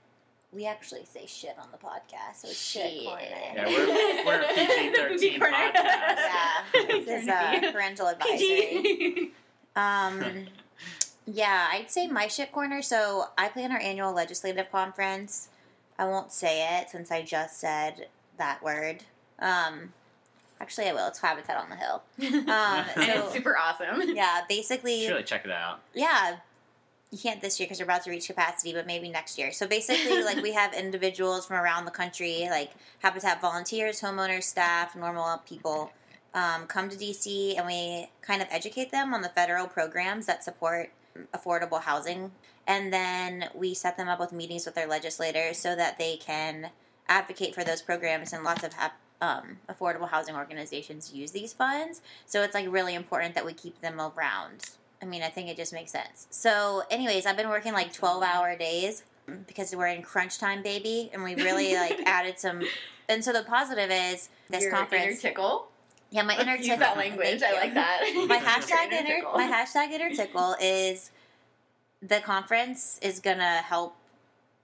We 0.52 0.66
actually 0.66 1.04
say 1.04 1.26
shit 1.26 1.56
on 1.60 1.66
the 1.72 1.78
podcast, 1.78 2.36
so 2.42 2.48
it's 2.48 2.56
shit, 2.62 2.92
Shit. 2.92 3.04
corner. 3.06 3.22
Yeah, 3.22 3.66
we're, 3.66 4.24
we're 4.24 4.40
a 4.42 4.46
PG-13 4.54 5.08
Poopy 5.08 5.38
corner. 5.40 5.56
podcast. 5.56 5.74
Yeah, 5.74 6.62
this 6.86 7.08
is 7.08 7.24
Trying 7.26 7.60
to 7.62 7.68
uh, 7.68 7.72
parental 7.72 8.06
advisory. 8.06 9.32
Um, 9.76 10.46
yeah, 11.26 11.68
I'd 11.72 11.90
say 11.90 12.06
my 12.06 12.28
shit 12.28 12.52
corner. 12.52 12.82
So 12.82 13.26
I 13.36 13.48
plan 13.48 13.72
our 13.72 13.78
annual 13.80 14.12
legislative 14.12 14.70
conference. 14.70 15.48
I 15.98 16.06
won't 16.06 16.30
say 16.32 16.78
it 16.78 16.90
since 16.90 17.10
I 17.10 17.22
just 17.22 17.58
said 17.58 18.08
that 18.38 18.62
word. 18.62 19.02
Um, 19.38 19.92
actually, 20.60 20.88
I 20.88 20.92
will. 20.92 21.08
It's 21.08 21.18
Habitat 21.20 21.56
on 21.56 21.70
the 21.70 21.76
Hill. 21.76 22.02
Um, 22.48 22.84
and 22.96 23.12
so- 23.12 23.24
it's 23.26 23.32
super 23.32 23.56
awesome. 23.56 24.14
Yeah, 24.14 24.42
basically, 24.48 25.02
Should 25.02 25.10
really 25.12 25.22
check 25.24 25.44
it 25.44 25.50
out. 25.50 25.80
yeah. 25.94 26.36
You 27.12 27.18
can't 27.18 27.40
this 27.40 27.58
year 27.60 27.66
because 27.66 27.78
we're 27.78 27.84
about 27.84 28.02
to 28.02 28.10
reach 28.10 28.26
capacity, 28.26 28.72
but 28.72 28.84
maybe 28.84 29.08
next 29.08 29.38
year. 29.38 29.52
So 29.52 29.66
basically, 29.68 30.24
like 30.24 30.42
we 30.42 30.52
have 30.52 30.74
individuals 30.74 31.46
from 31.46 31.56
around 31.56 31.84
the 31.84 31.92
country, 31.92 32.48
like 32.50 32.72
Habitat 32.98 33.40
volunteers, 33.40 34.00
homeowners, 34.00 34.42
staff, 34.42 34.96
normal 34.96 35.38
people, 35.48 35.92
um, 36.34 36.66
come 36.66 36.88
to 36.88 36.96
DC, 36.96 37.56
and 37.56 37.64
we 37.64 38.08
kind 38.22 38.42
of 38.42 38.48
educate 38.50 38.90
them 38.90 39.14
on 39.14 39.22
the 39.22 39.28
federal 39.28 39.68
programs 39.68 40.26
that 40.26 40.42
support 40.42 40.90
affordable 41.34 41.82
housing, 41.82 42.32
and 42.66 42.92
then 42.92 43.48
we 43.54 43.74
set 43.74 43.96
them 43.96 44.08
up 44.08 44.20
with 44.20 44.32
meetings 44.32 44.66
with 44.66 44.74
their 44.74 44.86
legislators 44.86 45.58
so 45.58 45.76
that 45.76 45.98
they 45.98 46.16
can 46.16 46.70
advocate 47.08 47.54
for 47.54 47.64
those 47.64 47.82
programs. 47.82 48.32
And 48.32 48.44
lots 48.44 48.64
of 48.64 48.72
um, 49.20 49.58
affordable 49.68 50.08
housing 50.08 50.34
organizations 50.34 51.12
use 51.12 51.30
these 51.30 51.52
funds, 51.52 52.00
so 52.26 52.42
it's 52.42 52.54
like 52.54 52.70
really 52.70 52.94
important 52.94 53.34
that 53.34 53.46
we 53.46 53.52
keep 53.52 53.80
them 53.80 54.00
around. 54.00 54.70
I 55.02 55.04
mean, 55.04 55.22
I 55.22 55.28
think 55.28 55.48
it 55.48 55.56
just 55.56 55.72
makes 55.72 55.92
sense. 55.92 56.26
So, 56.30 56.82
anyways, 56.90 57.26
I've 57.26 57.36
been 57.36 57.50
working 57.50 57.72
like 57.72 57.92
12 57.92 58.22
hour 58.22 58.56
days 58.56 59.04
because 59.46 59.74
we're 59.74 59.88
in 59.88 60.02
crunch 60.02 60.38
time, 60.38 60.62
baby, 60.62 61.10
and 61.12 61.22
we 61.22 61.34
really 61.34 61.74
like 61.74 62.00
added 62.06 62.38
some. 62.38 62.62
And 63.08 63.22
so 63.24 63.32
the 63.32 63.42
positive 63.42 63.90
is 63.90 64.28
this 64.48 64.62
your 64.62 64.72
conference. 64.72 65.20
tickle. 65.20 65.68
Yeah, 66.16 66.22
my 66.22 66.40
inner 66.40 66.56
tickle. 66.56 66.78
that 66.78 66.96
language. 66.96 67.42
I 67.42 67.52
like 67.52 67.74
that. 67.74 68.00
My 68.28 68.38
hashtag 68.38 68.90
inner 68.90 69.16
inner 69.18 69.22
my 69.34 69.46
hashtag 69.46 69.90
inner 69.90 70.14
tickle 70.14 70.56
is 70.60 71.10
the 72.00 72.20
conference 72.20 72.98
is 73.02 73.20
gonna 73.20 73.58
help 73.58 73.96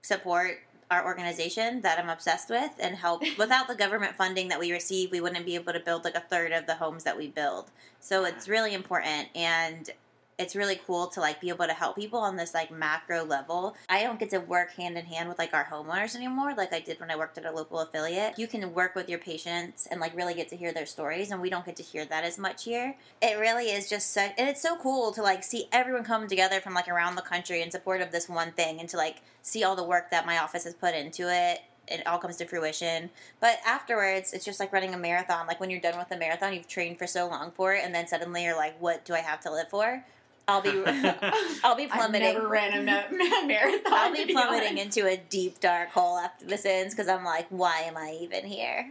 support 0.01 0.61
our 0.91 1.05
organization 1.05 1.83
that 1.83 1.99
I'm 1.99 2.09
obsessed 2.09 2.49
with 2.49 2.71
and 2.81 2.97
help 2.97 3.23
without 3.39 3.69
the 3.69 3.75
government 3.75 4.15
funding 4.17 4.49
that 4.49 4.59
we 4.59 4.73
receive 4.73 5.11
we 5.11 5.21
wouldn't 5.21 5.45
be 5.45 5.55
able 5.55 5.75
to 5.75 5.81
build 5.81 6.05
like 6.05 6.15
a 6.15 6.21
third 6.21 6.53
of 6.53 6.67
the 6.67 6.77
homes 6.77 7.05
that 7.05 7.19
we 7.19 7.29
build. 7.29 7.71
So 8.01 8.25
it's 8.25 8.49
really 8.49 8.73
important 8.73 9.29
and 9.35 9.91
it's 10.39 10.57
really 10.57 10.81
cool 10.87 11.07
to 11.09 11.21
like 11.21 11.41
be 11.41 11.49
able 11.49 11.67
to 11.67 11.73
help 11.73 11.97
people 11.97 12.19
on 12.19 12.37
this 12.37 12.55
like 12.55 12.71
macro 12.71 13.25
level. 13.25 13.77
I 13.89 14.03
don't 14.03 14.19
get 14.19 14.31
to 14.31 14.39
work 14.39 14.73
hand 14.73 14.97
in 14.97 15.05
hand 15.05 15.29
with 15.29 15.39
like 15.39 15.55
our 15.55 15.65
homeowners 15.65 16.17
anymore 16.17 16.55
like 16.57 16.73
I 16.73 16.81
did 16.81 16.99
when 17.01 17.11
I 17.11 17.17
worked 17.17 17.39
at 17.39 17.45
a 17.45 17.53
local 17.53 17.81
affiliate. 17.81 18.39
You 18.39 18.47
can 18.47 18.75
work 18.75 18.95
with 18.95 19.09
your 19.09 19.19
patients 19.19 19.87
and 19.91 20.01
like 20.01 20.17
really 20.17 20.35
get 20.35 20.49
to 20.49 20.57
hear 20.57 20.73
their 20.73 20.87
stories 20.87 21.31
and 21.31 21.41
we 21.41 21.51
don't 21.51 21.67
get 21.67 21.77
to 21.77 21.83
hear 21.83 22.05
that 22.07 22.25
as 22.25 22.39
much 22.39 22.65
here. 22.65 22.97
It 23.21 23.39
really 23.39 23.67
is 23.67 23.89
just 23.89 24.13
so 24.13 24.23
and 24.39 24.49
it's 24.49 24.63
so 24.63 24.77
cool 24.77 25.13
to 25.13 25.23
like 25.23 25.45
see 25.45 25.69
everyone 25.73 26.05
come 26.05 26.27
together 26.27 26.61
from 26.61 26.75
like 26.75 26.89
around 26.89 27.17
the 27.17 27.23
country 27.23 27.63
in 27.63 27.71
support 27.71 28.01
of 28.01 28.11
this 28.11 28.29
one 28.29 28.53
thing 28.53 28.81
and 28.81 28.89
to 28.91 28.97
like 28.97 29.23
see 29.43 29.65
all 29.65 29.77
the 29.77 29.85
work 29.85 30.11
that 30.11 30.27
my 30.27 30.39
office 30.39 30.65
has 30.65 30.75
put 30.75 30.95
into 30.95 31.33
it. 31.33 31.61
It 31.89 32.07
all 32.07 32.19
comes 32.19 32.37
to 32.37 32.47
fruition. 32.47 33.11
But 33.41 33.59
afterwards, 33.67 34.33
it's 34.33 34.45
just 34.45 34.61
like 34.61 34.73
running 34.73 34.95
a 34.95 34.99
marathon. 34.99 35.47
Like 35.47 35.61
when 35.61 35.69
you're 35.69 35.81
done 35.81 35.99
with 35.99 36.09
the 36.09 36.17
marathon, 36.17 36.55
you've 36.55 36.69
trained 36.69 36.99
for 36.99 37.07
so 37.07 37.29
long 37.29 37.51
for 37.51 37.75
it, 37.75 37.85
and 37.85 37.93
then 37.95 38.07
suddenly 38.07 38.45
you're 38.45 38.57
like, 38.57 38.81
"What 38.81 39.05
do 39.05 39.15
I 39.15 39.19
have 39.19 39.41
to 39.41 39.51
live 39.51 39.69
for?" 39.69 40.05
I'll 40.49 40.61
be, 40.61 40.71
I'll 41.65 41.77
be 41.77 41.87
plummeting. 41.87 41.91
I've 41.91 41.91
plummeting. 41.91 42.21
never 42.35 42.49
ran 42.49 42.73
a 42.79 42.83
ma- 42.83 43.47
marathon. 43.47 43.93
I'll 43.93 44.13
be 44.13 44.33
plummeting 44.33 44.79
honest. 44.79 44.97
into 44.99 45.09
a 45.09 45.17
deep 45.17 45.61
dark 45.61 45.91
hole 45.91 46.19
after 46.19 46.45
this 46.47 46.65
ends 46.67 46.95
because 46.95 47.09
I'm 47.09 47.25
like, 47.25 47.47
why 47.51 47.81
am 47.83 47.97
I 47.97 48.19
even 48.21 48.45
here? 48.45 48.91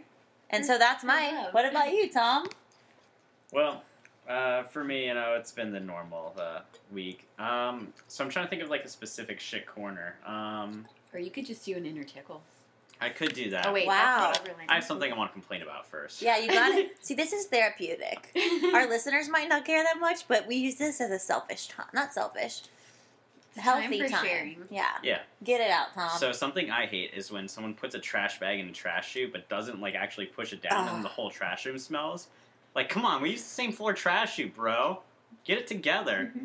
And 0.49 0.65
so 0.65 0.77
that's 0.77 1.03
my. 1.03 1.47
What 1.51 1.65
about 1.65 1.91
you, 1.93 2.09
Tom? 2.09 2.47
Well, 3.53 3.83
uh, 4.29 4.63
for 4.63 4.83
me, 4.83 5.07
you 5.07 5.13
know, 5.13 5.35
it's 5.37 5.51
been 5.51 5.71
the 5.71 5.79
normal 5.79 6.33
uh, 6.39 6.59
week. 6.91 7.27
Um, 7.39 7.91
so 8.07 8.23
I'm 8.23 8.29
trying 8.29 8.45
to 8.45 8.49
think 8.49 8.61
of 8.61 8.69
like 8.69 8.83
a 8.85 8.89
specific 8.89 9.39
shit 9.39 9.65
corner. 9.65 10.15
Um, 10.25 10.85
Or 11.13 11.19
you 11.19 11.31
could 11.31 11.45
just 11.45 11.65
do 11.65 11.75
an 11.75 11.85
inner 11.85 12.03
tickle. 12.03 12.41
I 13.01 13.09
could 13.09 13.33
do 13.33 13.49
that. 13.49 13.65
Oh 13.65 13.73
wait, 13.73 13.87
Wow. 13.87 14.31
that's 14.33 14.47
I 14.69 14.75
have 14.75 14.83
something 14.83 15.11
I 15.11 15.17
want 15.17 15.31
to 15.31 15.33
complain 15.33 15.63
about 15.63 15.87
first. 15.87 16.21
Yeah, 16.21 16.37
you 16.37 16.47
got 16.47 16.71
it. 16.77 16.95
See, 17.01 17.15
this 17.15 17.33
is 17.33 17.47
therapeutic. 17.47 18.31
Our 18.73 18.87
listeners 18.87 19.27
might 19.27 19.49
not 19.49 19.65
care 19.65 19.83
that 19.83 19.99
much, 19.99 20.27
but 20.27 20.47
we 20.47 20.55
use 20.55 20.75
this 20.75 21.01
as 21.01 21.09
a 21.09 21.19
selfish 21.19 21.67
time. 21.67 21.87
Not 21.93 22.13
selfish. 22.13 22.61
Healthy 23.57 23.99
for 24.01 24.07
time. 24.07 24.25
sharing. 24.25 24.57
Yeah. 24.69 24.85
Yeah. 25.03 25.19
Get 25.43 25.59
it 25.59 25.69
out, 25.71 25.87
Tom. 25.93 26.11
So 26.17 26.31
something 26.31 26.71
I 26.71 26.85
hate 26.85 27.11
is 27.13 27.31
when 27.31 27.47
someone 27.49 27.73
puts 27.73 27.95
a 27.95 27.99
trash 27.99 28.39
bag 28.39 28.59
in 28.59 28.67
a 28.69 28.71
trash 28.71 29.09
chute 29.09 29.33
but 29.33 29.49
doesn't 29.49 29.81
like 29.81 29.95
actually 29.95 30.27
push 30.27 30.53
it 30.53 30.61
down 30.61 30.87
Ugh. 30.87 30.95
and 30.95 31.03
the 31.03 31.09
whole 31.09 31.29
trash 31.29 31.65
room 31.65 31.77
smells. 31.77 32.27
Like, 32.75 32.87
come 32.87 33.03
on, 33.05 33.21
we 33.21 33.31
use 33.31 33.41
the 33.43 33.49
same 33.49 33.73
floor 33.73 33.93
trash 33.93 34.35
chute, 34.35 34.55
bro. 34.55 34.99
Get 35.43 35.57
it 35.57 35.67
together. 35.67 36.31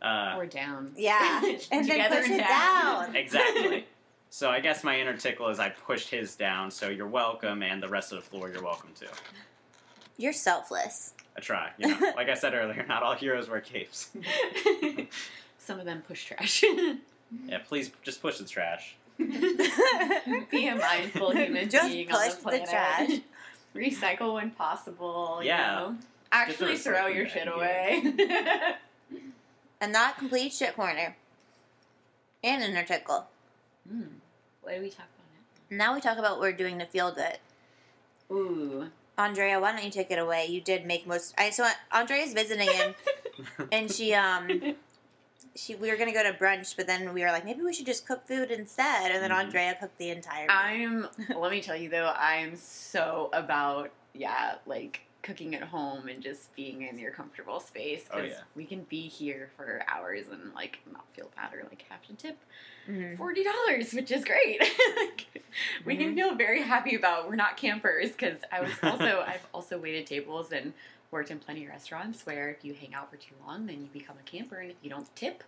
Uh, 0.00 0.34
or 0.36 0.46
down. 0.46 0.92
yeah. 0.96 1.40
And 1.72 1.88
then 1.88 2.08
push 2.08 2.26
and 2.26 2.34
it 2.34 2.38
down. 2.38 3.06
down. 3.06 3.16
exactly. 3.16 3.84
So 4.30 4.50
I 4.50 4.60
guess 4.60 4.84
my 4.84 4.98
inner 5.00 5.16
tickle 5.16 5.48
is 5.48 5.58
I 5.58 5.70
pushed 5.70 6.10
his 6.10 6.36
down, 6.36 6.70
so 6.70 6.88
you're 6.88 7.06
welcome, 7.08 7.62
and 7.62 7.82
the 7.82 7.88
rest 7.88 8.12
of 8.12 8.18
the 8.22 8.24
floor 8.28 8.50
you're 8.50 8.62
welcome 8.62 8.90
to. 9.00 9.06
You're 10.18 10.32
selfless. 10.34 11.14
I 11.36 11.40
try. 11.40 11.70
You 11.78 11.88
know, 12.00 12.12
like 12.16 12.28
I 12.28 12.34
said 12.34 12.54
earlier, 12.54 12.84
not 12.88 13.02
all 13.02 13.14
heroes 13.14 13.48
wear 13.48 13.60
capes. 13.60 14.10
Some 15.58 15.78
of 15.80 15.86
them 15.86 16.02
push 16.06 16.26
trash. 16.26 16.62
Yeah, 17.46 17.58
please 17.66 17.90
just 18.02 18.20
push 18.22 18.38
the 18.38 18.44
trash. 18.44 18.96
Be 19.18 20.68
a 20.68 20.76
mindful 20.76 21.32
human 21.32 21.68
Just 21.68 21.88
being 21.88 22.08
push 22.08 22.16
on 22.16 22.28
the 22.28 22.34
the 22.36 22.42
planet. 22.42 22.68
trash. 22.68 23.10
Recycle 23.74 24.34
when 24.34 24.50
possible. 24.52 25.40
Yeah. 25.42 25.80
You 25.86 25.90
know? 25.92 25.98
Actually, 26.30 26.76
throw 26.76 27.06
your 27.06 27.26
shit 27.26 27.44
here. 27.44 27.52
away. 27.52 28.76
And 29.80 29.92
not 29.92 30.18
complete 30.18 30.52
shit 30.52 30.74
corner. 30.76 31.16
And 32.44 32.62
inner 32.62 32.84
tickle. 32.84 33.26
Hmm. 33.88 34.02
What 34.62 34.74
do 34.74 34.80
we 34.82 34.90
talk 34.90 35.06
about 35.16 35.70
Now 35.70 35.76
Now 35.86 35.94
we 35.94 36.00
talk 36.00 36.18
about 36.18 36.32
what 36.32 36.40
we're 36.40 36.52
doing 36.52 36.78
to 36.78 36.86
feel 36.86 37.12
good. 37.12 37.38
Ooh. 38.30 38.88
Andrea, 39.16 39.58
why 39.58 39.72
don't 39.72 39.84
you 39.84 39.90
take 39.90 40.10
it 40.10 40.18
away? 40.18 40.46
You 40.46 40.60
did 40.60 40.86
make 40.86 41.06
most. 41.06 41.34
I 41.38 41.50
so 41.50 41.68
Andrea's 41.92 42.32
visiting 42.34 42.68
and 42.68 42.94
and 43.72 43.90
she 43.90 44.14
um 44.14 44.74
she 45.56 45.74
we 45.74 45.90
were 45.90 45.96
gonna 45.96 46.12
go 46.12 46.22
to 46.22 46.32
brunch, 46.38 46.76
but 46.76 46.86
then 46.86 47.12
we 47.14 47.22
were 47.22 47.32
like 47.32 47.44
maybe 47.44 47.62
we 47.62 47.72
should 47.72 47.86
just 47.86 48.06
cook 48.06 48.26
food 48.28 48.50
instead. 48.50 49.10
And 49.10 49.22
then 49.22 49.30
Mhm. 49.30 49.44
Andrea 49.44 49.76
cooked 49.80 49.98
the 49.98 50.10
entire. 50.10 50.46
meal. 50.46 51.08
I'm. 51.28 51.36
let 51.40 51.50
me 51.50 51.60
tell 51.60 51.76
you 51.76 51.88
though, 51.88 52.12
I'm 52.16 52.54
so 52.56 53.28
about 53.32 53.90
yeah, 54.14 54.56
like 54.66 55.00
cooking 55.28 55.54
at 55.54 55.62
home 55.62 56.08
and 56.08 56.22
just 56.22 56.54
being 56.56 56.82
in 56.88 56.98
your 56.98 57.10
comfortable 57.10 57.60
space 57.60 58.04
Oh, 58.10 58.16
because 58.16 58.30
yeah. 58.32 58.42
we 58.56 58.64
can 58.64 58.84
be 58.84 59.02
here 59.02 59.50
for 59.56 59.82
hours 59.86 60.26
and 60.32 60.54
like 60.54 60.78
not 60.90 61.04
feel 61.14 61.30
bad 61.36 61.52
or 61.52 61.64
like 61.68 61.84
have 61.90 62.02
to 62.06 62.14
tip 62.14 62.38
Mhm. 62.88 63.18
forty 63.18 63.44
dollars, 63.44 63.92
which 63.92 64.10
is 64.10 64.24
great. 64.24 64.60
Like, 64.96 65.26
we 65.84 65.96
can 65.96 66.14
feel 66.14 66.34
very 66.34 66.62
happy 66.62 66.94
about 66.94 67.28
we're 67.28 67.36
not 67.36 67.56
campers 67.58 68.10
because 68.12 68.38
I 68.50 68.60
was 68.62 68.72
also 68.82 69.20
I've 69.26 69.46
also 69.52 69.78
waited 69.78 70.06
tables 70.06 70.50
and 70.52 70.72
worked 71.10 71.30
in 71.30 71.38
plenty 71.38 71.64
of 71.64 71.70
restaurants 71.70 72.24
where 72.24 72.48
if 72.48 72.64
you 72.64 72.72
hang 72.74 72.94
out 72.94 73.10
for 73.10 73.16
too 73.16 73.34
long, 73.46 73.66
then 73.66 73.80
you 73.82 73.88
become 73.92 74.16
a 74.18 74.22
camper, 74.30 74.56
and 74.56 74.70
if 74.70 74.76
you 74.82 74.88
don't 74.90 75.14
tip, 75.16 75.42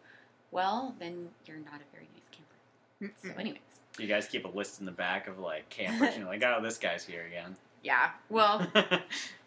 well, 0.50 0.94
then 0.98 1.28
you're 1.46 1.58
not 1.58 1.80
a 1.80 1.88
very 1.94 2.08
nice 2.14 2.28
camper. 2.30 3.14
So, 3.22 3.28
Mm-mm. 3.28 3.40
anyways, 3.40 3.60
You 3.98 4.06
guys 4.06 4.26
keep 4.26 4.44
a 4.44 4.48
list 4.48 4.80
in 4.80 4.86
the 4.86 4.92
back 4.92 5.26
of 5.28 5.38
like 5.38 5.68
campers, 5.70 6.08
and 6.14 6.18
you're 6.22 6.26
like, 6.26 6.42
oh, 6.44 6.60
this 6.62 6.76
guy's 6.78 7.04
here 7.04 7.24
again. 7.26 7.56
yeah. 7.82 8.10
Well, 8.28 8.66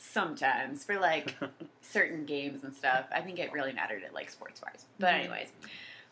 sometimes 0.00 0.84
for 0.84 0.98
like 0.98 1.36
certain 1.82 2.24
games 2.24 2.64
and 2.64 2.74
stuff. 2.74 3.04
I 3.14 3.20
think 3.20 3.38
it 3.38 3.52
really 3.52 3.72
mattered 3.72 4.02
at 4.02 4.14
like 4.14 4.30
sports 4.30 4.60
bars. 4.60 4.86
But 4.98 5.10
Mhm. 5.14 5.18
anyways, 5.20 5.48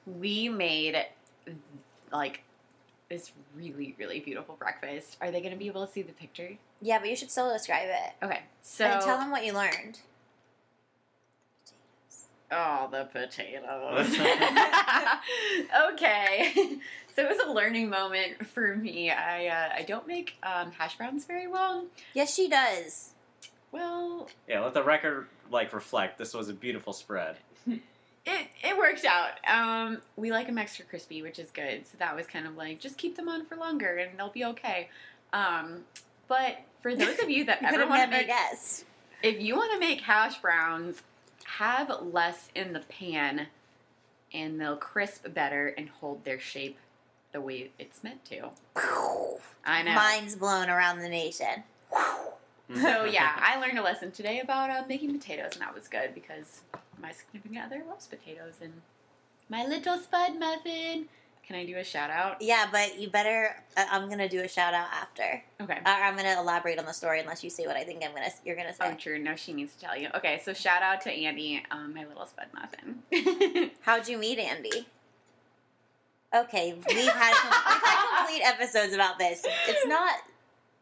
we 0.06 0.48
made 0.48 1.04
like 2.12 2.42
this 3.08 3.32
really 3.56 3.94
really 3.98 4.20
beautiful 4.20 4.56
breakfast. 4.56 5.16
Are 5.20 5.30
they 5.30 5.40
going 5.40 5.52
to 5.52 5.58
be 5.58 5.66
able 5.66 5.86
to 5.86 5.92
see 5.92 6.02
the 6.02 6.12
picture? 6.12 6.50
Yeah, 6.80 6.98
but 6.98 7.08
you 7.08 7.16
should 7.16 7.30
still 7.30 7.52
describe 7.52 7.88
it. 7.88 8.24
Okay, 8.24 8.40
so 8.62 8.84
and 8.84 9.00
tell 9.00 9.18
them 9.18 9.30
what 9.30 9.44
you 9.44 9.52
learned. 9.54 9.98
oh 12.52 12.88
the 12.90 13.04
potatoes. 13.04 14.18
okay, 15.92 16.52
so 17.14 17.22
it 17.22 17.28
was 17.28 17.38
a 17.46 17.50
learning 17.50 17.88
moment 17.90 18.46
for 18.48 18.76
me. 18.76 19.10
I 19.10 19.46
uh, 19.48 19.68
I 19.76 19.82
don't 19.82 20.06
make 20.06 20.36
um, 20.42 20.70
hash 20.72 20.96
browns 20.96 21.24
very 21.24 21.46
well. 21.46 21.86
Yes, 22.14 22.34
she 22.34 22.48
does. 22.48 23.10
Well, 23.72 24.28
yeah, 24.48 24.60
let 24.60 24.74
the 24.74 24.82
record 24.82 25.26
like 25.50 25.72
reflect. 25.72 26.18
This 26.18 26.34
was 26.34 26.48
a 26.48 26.54
beautiful 26.54 26.92
spread. 26.92 27.36
it 27.66 27.80
it 28.26 28.76
worked 28.78 29.04
out. 29.04 29.32
Um, 29.46 29.98
we 30.16 30.30
like 30.30 30.46
them 30.46 30.58
extra 30.58 30.84
crispy, 30.84 31.22
which 31.22 31.38
is 31.38 31.50
good. 31.50 31.86
So 31.86 31.96
that 31.98 32.14
was 32.16 32.26
kind 32.26 32.46
of 32.46 32.56
like 32.56 32.80
just 32.80 32.96
keep 32.96 33.16
them 33.16 33.28
on 33.28 33.44
for 33.44 33.56
longer 33.56 33.96
and 33.98 34.18
they'll 34.18 34.30
be 34.30 34.44
okay. 34.46 34.88
Um, 35.32 35.84
but 36.28 36.58
for 36.82 36.94
those 36.94 37.18
of 37.20 37.28
you 37.30 37.44
that 37.44 37.60
You 37.62 37.68
ever 37.68 37.86
want 37.86 38.02
to 38.02 38.06
never 38.06 38.12
make, 38.12 38.26
guessed. 38.28 38.84
if 39.22 39.40
you 39.40 39.56
want 39.56 39.72
to 39.72 39.78
make 39.78 40.00
hash 40.00 40.38
browns, 40.40 41.02
have 41.44 41.90
less 42.12 42.48
in 42.54 42.72
the 42.72 42.80
pan, 42.80 43.46
and 44.32 44.60
they'll 44.60 44.76
crisp 44.76 45.26
better 45.34 45.68
and 45.68 45.88
hold 45.88 46.24
their 46.24 46.38
shape 46.38 46.78
the 47.32 47.40
way 47.40 47.70
it's 47.78 48.02
meant 48.02 48.24
to. 48.26 48.50
I 49.64 49.82
know. 49.82 49.94
Minds 49.94 50.36
blown 50.36 50.70
around 50.70 51.00
the 51.00 51.08
nation. 51.08 51.64
So 52.74 53.04
yeah, 53.04 53.32
I 53.36 53.58
learned 53.58 53.78
a 53.78 53.82
lesson 53.82 54.10
today 54.10 54.40
about 54.40 54.68
uh, 54.68 54.82
making 54.86 55.18
potatoes, 55.18 55.52
and 55.52 55.62
that 55.62 55.74
was 55.74 55.88
good 55.88 56.14
because 56.14 56.60
my 57.00 57.12
significant 57.12 57.64
other 57.64 57.82
loves 57.88 58.06
potatoes. 58.06 58.54
And 58.62 58.72
my 59.48 59.64
little 59.66 59.96
spud 59.98 60.38
muffin. 60.38 61.06
Can 61.46 61.56
I 61.56 61.64
do 61.64 61.78
a 61.78 61.84
shout 61.84 62.10
out? 62.10 62.42
Yeah, 62.42 62.66
but 62.70 62.98
you 62.98 63.08
better. 63.08 63.56
Uh, 63.74 63.86
I'm 63.90 64.10
gonna 64.10 64.28
do 64.28 64.42
a 64.42 64.48
shout 64.48 64.74
out 64.74 64.88
after. 64.92 65.42
Okay. 65.62 65.78
Uh, 65.78 65.80
I'm 65.86 66.14
gonna 66.14 66.38
elaborate 66.38 66.78
on 66.78 66.84
the 66.84 66.92
story 66.92 67.20
unless 67.20 67.42
you 67.42 67.48
say 67.48 67.66
what 67.66 67.74
I 67.74 67.84
think 67.84 68.04
I'm 68.04 68.12
gonna. 68.14 68.28
You're 68.44 68.56
gonna 68.56 68.74
say. 68.74 68.84
Oh, 68.84 68.94
true. 68.94 69.18
No, 69.18 69.34
she 69.34 69.54
needs 69.54 69.74
to 69.74 69.80
tell 69.80 69.96
you. 69.98 70.10
Okay, 70.14 70.42
so 70.44 70.52
shout 70.52 70.82
out 70.82 71.00
to 71.02 71.10
Andy, 71.10 71.62
um, 71.70 71.94
my 71.94 72.04
little 72.04 72.26
spud 72.26 72.48
muffin. 72.52 73.70
How'd 73.80 74.08
you 74.08 74.18
meet 74.18 74.38
Andy? 74.38 74.86
Okay, 76.34 76.74
we've 76.74 76.84
had 76.84 76.94
we've 76.94 77.08
had 77.08 78.18
complete 78.18 78.42
episodes 78.46 78.92
about 78.92 79.18
this. 79.18 79.42
It's 79.66 79.86
not. 79.86 80.16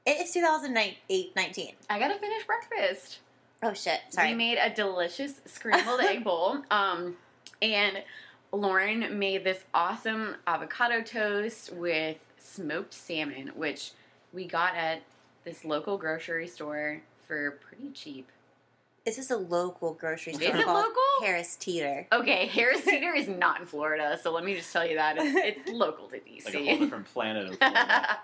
It's 0.06 0.32
2008 0.32 1.34
19. 1.34 1.72
I 1.90 1.98
gotta 1.98 2.14
finish 2.18 2.44
breakfast. 2.46 3.18
Oh 3.62 3.72
shit! 3.74 4.00
Sorry. 4.10 4.30
We 4.30 4.34
made 4.34 4.58
a 4.58 4.70
delicious 4.70 5.40
scrambled 5.46 6.00
egg 6.00 6.22
bowl. 6.24 6.58
Um, 6.70 7.16
and 7.60 8.02
Lauren 8.52 9.18
made 9.18 9.42
this 9.42 9.64
awesome 9.74 10.36
avocado 10.46 11.02
toast 11.02 11.72
with 11.72 12.18
smoked 12.38 12.94
salmon, 12.94 13.50
which 13.56 13.90
we 14.32 14.44
got 14.44 14.76
at 14.76 15.02
this 15.44 15.64
local 15.64 15.98
grocery 15.98 16.46
store 16.46 17.00
for 17.26 17.58
pretty 17.68 17.90
cheap. 17.90 18.28
This 19.04 19.18
is 19.18 19.30
a 19.30 19.36
local 19.36 19.94
grocery 19.94 20.34
store? 20.34 20.48
Is 20.48 20.60
it 20.60 20.66
local? 20.66 21.02
Harris 21.20 21.54
Teeter. 21.56 22.08
Okay, 22.12 22.46
Harris 22.46 22.80
Teeter 22.84 23.14
is 23.14 23.28
not 23.28 23.60
in 23.60 23.66
Florida, 23.66 24.18
so 24.20 24.32
let 24.32 24.44
me 24.44 24.54
just 24.56 24.72
tell 24.72 24.84
you 24.86 24.96
that 24.96 25.16
it's, 25.16 25.60
it's 25.64 25.70
local 25.72 26.08
to 26.08 26.16
DC. 26.16 26.44
Like 26.44 26.54
a 26.54 26.58
whole 26.64 26.78
different 26.78 27.04
planet 27.06 27.48
of 27.48 27.56
Florida. 27.58 28.18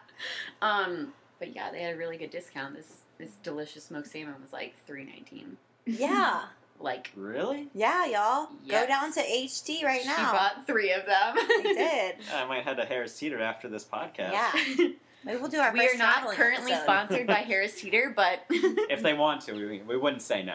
um, 0.60 1.12
but 1.42 1.56
yeah, 1.56 1.72
they 1.72 1.82
had 1.82 1.94
a 1.94 1.98
really 1.98 2.16
good 2.16 2.30
discount. 2.30 2.76
This 2.76 2.98
this 3.18 3.30
delicious 3.42 3.82
smoked 3.84 4.06
salmon 4.06 4.34
was 4.40 4.52
like 4.52 4.74
three 4.86 5.02
nineteen. 5.04 5.56
Yeah, 5.86 6.42
Like 6.80 7.10
really? 7.16 7.68
yeah, 7.74 8.06
y'all. 8.06 8.48
Yes. 8.64 8.80
Go 8.82 8.86
down 8.88 9.12
to 9.12 9.20
HT 9.20 9.82
right 9.84 10.02
she 10.02 10.06
now. 10.08 10.16
She 10.16 10.22
bought 10.22 10.66
three 10.66 10.92
of 10.92 11.04
them. 11.06 11.34
I 11.36 11.60
did. 12.20 12.32
I 12.32 12.44
might 12.46 12.62
head 12.64 12.76
to 12.76 12.84
Harris 12.84 13.18
Teeter 13.18 13.40
after 13.40 13.68
this 13.68 13.84
podcast. 13.84 14.32
Yeah. 14.32 14.52
Maybe 15.24 15.38
we'll 15.38 15.48
do 15.50 15.60
our 15.60 15.72
we 15.72 15.78
first 15.78 15.94
are 15.94 15.98
not 15.98 16.26
currently 16.32 16.72
episode. 16.72 16.82
sponsored 16.84 17.26
by 17.28 17.34
Harris 17.34 17.80
Teeter, 17.80 18.12
but 18.16 18.40
If 18.50 19.02
they 19.02 19.14
want 19.14 19.42
to, 19.42 19.52
we, 19.52 19.80
we 19.82 19.96
wouldn't 19.96 20.20
say 20.22 20.42
no. 20.42 20.54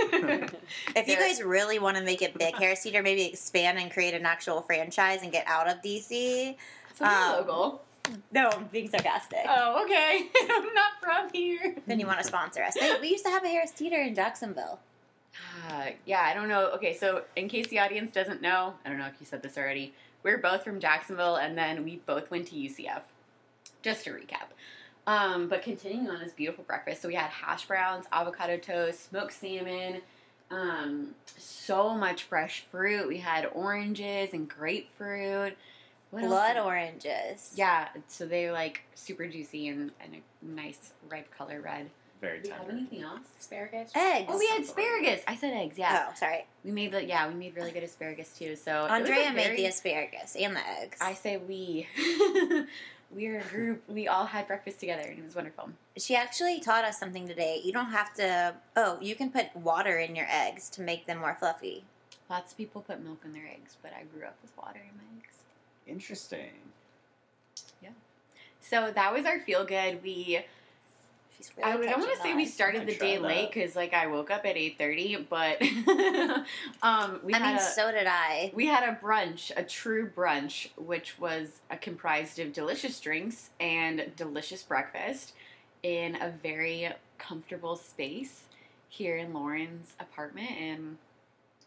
If 0.00 1.06
you 1.08 1.16
guys 1.16 1.40
really 1.40 1.78
want 1.78 1.96
to 1.96 2.02
make 2.02 2.20
it 2.22 2.36
big, 2.36 2.56
Harris 2.56 2.82
Teeter, 2.82 3.00
maybe 3.02 3.26
expand 3.26 3.78
and 3.78 3.92
create 3.92 4.14
an 4.14 4.26
actual 4.26 4.60
franchise 4.62 5.22
and 5.22 5.30
get 5.30 5.46
out 5.46 5.68
of 5.68 5.80
DC. 5.82 6.56
so 6.96 7.04
we're 7.04 7.10
Um, 7.10 7.32
local. 7.46 7.82
No, 8.32 8.48
I'm 8.48 8.64
being 8.66 8.88
sarcastic. 8.88 9.44
Oh, 9.48 9.84
okay. 9.84 10.28
I'm 10.50 10.74
not 10.74 10.92
from 11.00 11.30
here. 11.32 11.76
Then 11.86 12.00
you 12.00 12.06
want 12.06 12.18
to 12.18 12.24
sponsor 12.24 12.62
us. 12.62 12.74
They, 12.74 12.96
we 13.00 13.10
used 13.10 13.24
to 13.24 13.30
have 13.30 13.44
a 13.44 13.48
Harris 13.48 13.70
Teeter 13.70 14.00
in 14.00 14.14
Jacksonville. 14.14 14.80
Uh, 15.68 15.86
yeah, 16.04 16.22
I 16.22 16.34
don't 16.34 16.48
know. 16.48 16.70
Okay, 16.74 16.94
so 16.96 17.22
in 17.36 17.48
case 17.48 17.68
the 17.68 17.78
audience 17.78 18.10
doesn't 18.12 18.42
know, 18.42 18.74
I 18.84 18.88
don't 18.88 18.98
know 18.98 19.06
if 19.06 19.14
you 19.20 19.26
said 19.26 19.42
this 19.42 19.56
already. 19.56 19.94
We're 20.22 20.38
both 20.38 20.62
from 20.64 20.80
Jacksonville, 20.80 21.36
and 21.36 21.56
then 21.56 21.84
we 21.84 21.96
both 22.06 22.30
went 22.30 22.48
to 22.48 22.54
UCF. 22.54 23.02
Just 23.82 24.04
to 24.04 24.10
recap. 24.10 24.48
Um, 25.06 25.48
but 25.48 25.62
continuing 25.62 26.08
on 26.08 26.20
this 26.20 26.32
beautiful 26.32 26.64
breakfast, 26.64 27.02
so 27.02 27.08
we 27.08 27.14
had 27.14 27.30
hash 27.30 27.66
browns, 27.66 28.06
avocado 28.12 28.56
toast, 28.56 29.08
smoked 29.08 29.32
salmon, 29.32 30.00
um, 30.52 31.14
so 31.26 31.94
much 31.94 32.24
fresh 32.24 32.64
fruit. 32.70 33.08
We 33.08 33.18
had 33.18 33.48
oranges 33.52 34.32
and 34.32 34.48
grapefruit. 34.48 35.56
What 36.12 36.22
Blood 36.24 36.54
did- 36.54 36.62
oranges. 36.62 37.52
Yeah, 37.56 37.88
so 38.06 38.26
they're 38.26 38.52
like 38.52 38.82
super 38.94 39.26
juicy 39.26 39.66
and, 39.68 39.90
and 40.00 40.14
a 40.16 40.44
nice 40.44 40.92
ripe 41.10 41.28
color 41.36 41.60
red. 41.60 41.90
Very 42.20 42.38
Do 42.40 42.48
you 42.50 42.54
have 42.54 42.66
tender. 42.66 42.76
anything 42.78 43.02
else? 43.02 43.22
Asparagus. 43.40 43.90
Eggs. 43.96 44.28
Oh, 44.32 44.38
we 44.38 44.46
had 44.46 44.60
asparagus. 44.60 45.22
I 45.26 45.34
said 45.34 45.54
eggs. 45.54 45.76
Yeah, 45.76 46.06
Oh, 46.08 46.14
sorry. 46.14 46.44
we 46.64 46.70
made 46.70 46.92
the 46.92 47.04
yeah 47.04 47.26
we 47.26 47.34
made 47.34 47.56
really 47.56 47.72
good 47.72 47.82
asparagus 47.82 48.32
too. 48.38 48.54
So 48.54 48.80
it 48.80 48.82
was 48.82 48.90
Andrea 48.92 49.32
made 49.32 49.42
very- 49.44 49.56
the 49.56 49.66
asparagus 49.66 50.36
and 50.38 50.54
the 50.54 50.60
eggs. 50.80 50.98
I 51.00 51.14
say 51.14 51.38
we. 51.38 51.88
We're 53.10 53.40
a 53.40 53.44
group. 53.44 53.82
We 53.88 54.08
all 54.08 54.24
had 54.24 54.46
breakfast 54.46 54.80
together, 54.80 55.02
and 55.02 55.18
it 55.18 55.24
was 55.24 55.34
wonderful. 55.34 55.68
she 55.98 56.16
actually 56.16 56.60
taught 56.60 56.84
us 56.84 56.98
something 56.98 57.28
today. 57.28 57.60
You 57.62 57.70
don't 57.72 57.90
have 57.90 58.14
to. 58.14 58.54
Oh, 58.76 58.98
you 59.02 59.14
can 59.14 59.30
put 59.30 59.54
water 59.54 59.98
in 59.98 60.16
your 60.16 60.26
eggs 60.30 60.70
to 60.70 60.80
make 60.82 61.06
them 61.06 61.18
more 61.18 61.34
fluffy. 61.38 61.84
Lots 62.30 62.52
of 62.52 62.58
people 62.58 62.80
put 62.80 63.02
milk 63.04 63.20
in 63.24 63.32
their 63.34 63.46
eggs, 63.46 63.76
but 63.82 63.92
I 63.92 64.04
grew 64.04 64.26
up 64.26 64.36
with 64.40 64.56
water 64.56 64.80
in 64.80 64.96
my 64.96 65.04
eggs. 65.18 65.36
Interesting. 65.86 66.50
Yeah. 67.82 67.90
So 68.60 68.92
that 68.94 69.12
was 69.12 69.26
our 69.26 69.40
feel 69.40 69.64
good. 69.64 70.02
We 70.02 70.40
She's 71.36 71.50
really 71.56 71.72
I, 71.72 71.76
would- 71.76 71.88
I 71.88 71.96
want 71.96 72.12
to 72.14 72.20
say 72.22 72.34
we 72.34 72.46
started 72.46 72.86
the 72.86 72.94
day 72.94 73.16
that. 73.16 73.22
late 73.22 73.50
because 73.52 73.74
like 73.74 73.92
I 73.94 74.06
woke 74.06 74.30
up 74.30 74.44
at 74.46 74.56
eight 74.56 74.78
thirty, 74.78 75.16
but 75.28 75.60
um 76.82 77.20
we 77.24 77.34
I 77.34 77.38
had 77.38 77.46
mean, 77.54 77.56
a, 77.56 77.60
so 77.60 77.90
did 77.90 78.06
I. 78.06 78.52
we 78.54 78.66
had 78.66 78.88
a 78.88 78.94
brunch, 79.02 79.50
a 79.56 79.64
true 79.64 80.08
brunch, 80.14 80.68
which 80.76 81.18
was 81.18 81.60
uh, 81.70 81.76
comprised 81.80 82.38
of 82.38 82.52
delicious 82.52 83.00
drinks 83.00 83.50
and 83.60 84.12
delicious 84.16 84.62
breakfast 84.62 85.32
in 85.82 86.14
a 86.16 86.30
very 86.42 86.90
comfortable 87.18 87.74
space 87.76 88.42
here 88.88 89.16
in 89.16 89.32
Lauren's 89.32 89.94
apartment, 89.98 90.50
and 90.50 90.98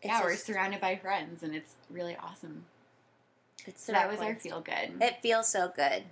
It's 0.01 0.05
yeah, 0.05 0.23
we're 0.23 0.35
surrounded 0.37 0.79
by 0.79 0.95
friends, 0.95 1.43
and 1.43 1.53
it's 1.55 1.73
really 1.89 2.15
awesome. 2.15 2.63
It's 3.65 3.83
So 3.85 3.91
that 3.91 4.09
was 4.09 4.19
our 4.19 4.35
feel 4.35 4.61
good. 4.61 5.01
It 5.01 5.21
feels 5.21 5.47
so 5.47 5.71
good. 5.75 6.03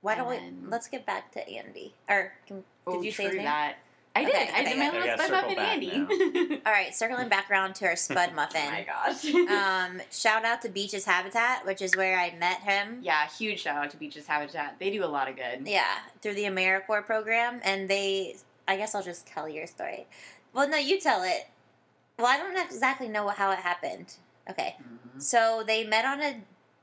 Why 0.00 0.14
don't 0.16 0.28
we? 0.28 0.36
And- 0.36 0.70
Let's 0.70 0.88
get 0.88 1.06
back 1.06 1.32
to 1.32 1.48
Andy. 1.48 1.94
Or 2.08 2.32
can, 2.46 2.56
did 2.58 2.64
oh, 2.86 3.02
you 3.02 3.10
say 3.12 3.24
his 3.24 3.34
name? 3.36 3.44
that. 3.44 3.76
I 4.16 4.24
did. 4.24 4.34
Okay, 4.34 4.50
I 4.54 4.62
did 4.62 4.78
my 4.78 4.90
little 4.90 5.02
spud 5.16 5.20
up 5.20 5.26
circle 5.26 5.50
in 5.50 5.56
back 5.56 5.68
Andy. 5.74 6.60
All 6.66 6.72
right, 6.72 6.94
circling 6.94 7.28
back 7.28 7.50
around 7.50 7.74
to 7.76 7.86
our 7.86 7.96
Spud 7.96 8.32
muffin. 8.36 8.62
oh 8.64 8.70
my 8.70 8.84
gosh. 8.84 9.24
um, 9.34 10.00
shout 10.12 10.44
out 10.44 10.62
to 10.62 10.68
Beaches 10.68 11.04
Habitat, 11.04 11.66
which 11.66 11.82
is 11.82 11.96
where 11.96 12.16
I 12.16 12.32
met 12.38 12.60
him. 12.60 12.98
yeah, 13.02 13.26
huge 13.26 13.62
shout 13.62 13.76
out 13.84 13.90
to 13.90 13.96
Beaches 13.96 14.28
Habitat. 14.28 14.76
They 14.78 14.90
do 14.90 15.02
a 15.04 15.06
lot 15.06 15.28
of 15.28 15.34
good. 15.34 15.66
Yeah, 15.66 15.82
through 16.22 16.34
the 16.34 16.44
AmeriCorps 16.44 17.06
program, 17.06 17.60
and 17.64 17.88
they. 17.88 18.36
I 18.68 18.76
guess 18.76 18.94
I'll 18.94 19.02
just 19.02 19.26
tell 19.26 19.48
your 19.48 19.66
story. 19.66 20.06
Well, 20.52 20.68
no, 20.68 20.76
you 20.76 21.00
tell 21.00 21.22
it. 21.24 21.48
Well, 22.16 22.28
I 22.28 22.36
don't 22.38 22.56
exactly 22.56 23.08
know 23.08 23.26
how 23.28 23.50
it 23.50 23.58
happened. 23.58 24.14
Okay, 24.48 24.76
Mhm. 24.80 25.20
so 25.20 25.64
they 25.66 25.82
met 25.84 26.04
on 26.04 26.20
a 26.22 26.36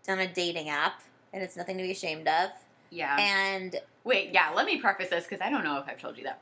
on 0.10 0.20
a 0.20 0.28
dating 0.28 0.70
app, 0.70 1.02
and 1.34 1.42
it's 1.44 1.56
nothing 1.58 1.78
to 1.78 1.84
be 1.84 1.92
ashamed 1.92 2.28
of. 2.28 2.50
Yeah. 2.90 3.18
And 3.20 3.76
Wait, 4.04 4.32
yeah, 4.34 4.52
let 4.56 4.66
me 4.66 4.78
preface 4.78 5.10
this 5.10 5.24
because 5.26 5.42
I 5.42 5.50
don't 5.50 5.64
know 5.64 5.78
if 5.78 5.88
I've 5.88 6.00
told 6.00 6.18
you 6.18 6.24
that. 6.26 6.42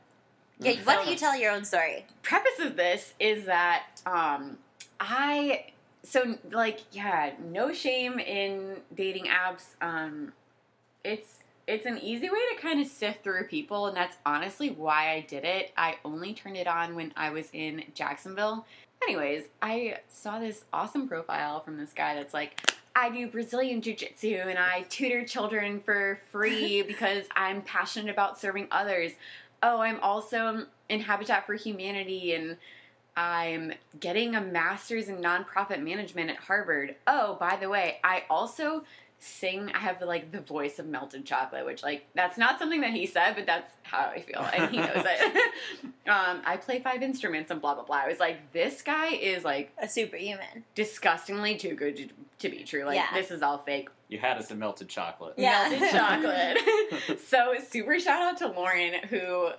yeah, 0.58 0.74
why 0.84 0.96
don't 0.96 1.08
you 1.08 1.16
tell 1.16 1.36
your 1.36 1.52
own 1.52 1.64
story? 1.64 2.06
preface 2.22 2.58
of 2.60 2.76
this 2.76 3.14
is 3.20 3.44
that 3.46 3.84
um 4.06 4.58
I 4.98 5.66
so 6.02 6.36
like 6.50 6.80
yeah, 6.92 7.32
no 7.50 7.72
shame 7.72 8.18
in 8.18 8.76
dating 8.94 9.26
apps. 9.26 9.64
Um 9.80 10.32
it's 11.04 11.36
it's 11.66 11.86
an 11.86 11.98
easy 11.98 12.28
way 12.28 12.38
to 12.54 12.60
kind 12.60 12.80
of 12.80 12.86
sift 12.88 13.22
through 13.22 13.44
people 13.44 13.86
and 13.86 13.96
that's 13.96 14.16
honestly 14.26 14.70
why 14.70 15.12
I 15.12 15.20
did 15.20 15.44
it. 15.44 15.72
I 15.76 15.98
only 16.04 16.34
turned 16.34 16.56
it 16.56 16.66
on 16.66 16.94
when 16.96 17.12
I 17.16 17.30
was 17.30 17.48
in 17.52 17.84
Jacksonville. 17.94 18.66
Anyways, 19.02 19.44
I 19.62 19.98
saw 20.08 20.38
this 20.40 20.64
awesome 20.72 21.08
profile 21.08 21.60
from 21.60 21.76
this 21.78 21.92
guy 21.92 22.14
that's 22.16 22.34
like 22.34 22.72
I 22.94 23.10
do 23.10 23.28
Brazilian 23.28 23.80
Jiu 23.80 23.94
Jitsu 23.94 24.42
and 24.48 24.58
I 24.58 24.82
tutor 24.82 25.24
children 25.24 25.80
for 25.80 26.20
free 26.30 26.82
because 26.86 27.24
I'm 27.36 27.62
passionate 27.62 28.10
about 28.10 28.38
serving 28.38 28.68
others. 28.70 29.12
Oh, 29.62 29.80
I'm 29.80 30.00
also 30.00 30.66
in 30.88 31.00
Habitat 31.00 31.46
for 31.46 31.54
Humanity 31.54 32.34
and 32.34 32.56
I'm 33.16 33.72
getting 33.98 34.34
a 34.34 34.40
master's 34.40 35.08
in 35.08 35.18
nonprofit 35.18 35.82
management 35.82 36.30
at 36.30 36.36
Harvard. 36.36 36.96
Oh, 37.06 37.36
by 37.38 37.56
the 37.56 37.68
way, 37.68 37.98
I 38.02 38.24
also 38.30 38.84
sing. 39.22 39.70
I 39.74 39.78
have 39.78 40.00
like 40.02 40.32
the 40.32 40.40
voice 40.40 40.78
of 40.78 40.86
melted 40.86 41.24
chocolate, 41.26 41.64
which 41.66 41.82
like 41.82 42.06
that's 42.14 42.36
not 42.38 42.58
something 42.58 42.80
that 42.80 42.90
he 42.92 43.06
said, 43.06 43.34
but 43.36 43.46
that's 43.46 43.70
how 43.82 44.10
I 44.14 44.20
feel, 44.20 44.40
and 44.40 44.70
he 44.70 44.78
knows 44.78 44.90
it. 44.96 45.36
um, 46.08 46.40
I 46.44 46.56
play 46.56 46.80
five 46.80 47.02
instruments 47.02 47.50
and 47.50 47.60
blah 47.60 47.74
blah 47.74 47.84
blah. 47.84 48.00
I 48.04 48.08
was 48.08 48.18
like, 48.18 48.52
this 48.52 48.82
guy 48.82 49.08
is 49.08 49.44
like 49.44 49.72
A 49.78 49.86
superhuman. 49.88 50.64
disgustingly 50.74 51.56
too 51.56 51.74
good 51.74 51.96
to, 51.98 52.08
to 52.40 52.48
be 52.48 52.64
true. 52.64 52.84
Like 52.84 52.96
Yeah. 52.96 53.06
this 53.14 53.30
is 53.30 53.42
all 53.42 53.58
fake. 53.58 53.88
You 54.08 54.18
had 54.18 54.38
us 54.38 54.50
at 54.50 54.56
melted 54.56 54.88
chocolate. 54.88 55.34
Yeah. 55.36 55.68
Melted 55.70 55.90
chocolate. 57.06 57.20
so 57.20 57.54
super 57.68 58.00
shout 58.00 58.22
out 58.22 58.38
to 58.38 58.48
Lauren 58.48 58.94
who 59.08 59.50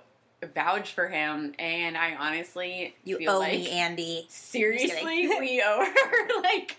vouched 0.54 0.94
for 0.94 1.08
him, 1.08 1.54
and 1.60 1.96
I 1.96 2.16
honestly 2.16 2.96
You 3.04 3.18
feel 3.18 3.32
owe 3.32 3.38
like 3.38 3.52
me, 3.60 3.70
Andy. 3.70 4.26
seriously 4.28 5.28
we 5.28 5.62
owe 5.64 5.84
her. 5.84 6.40
like 6.42 6.76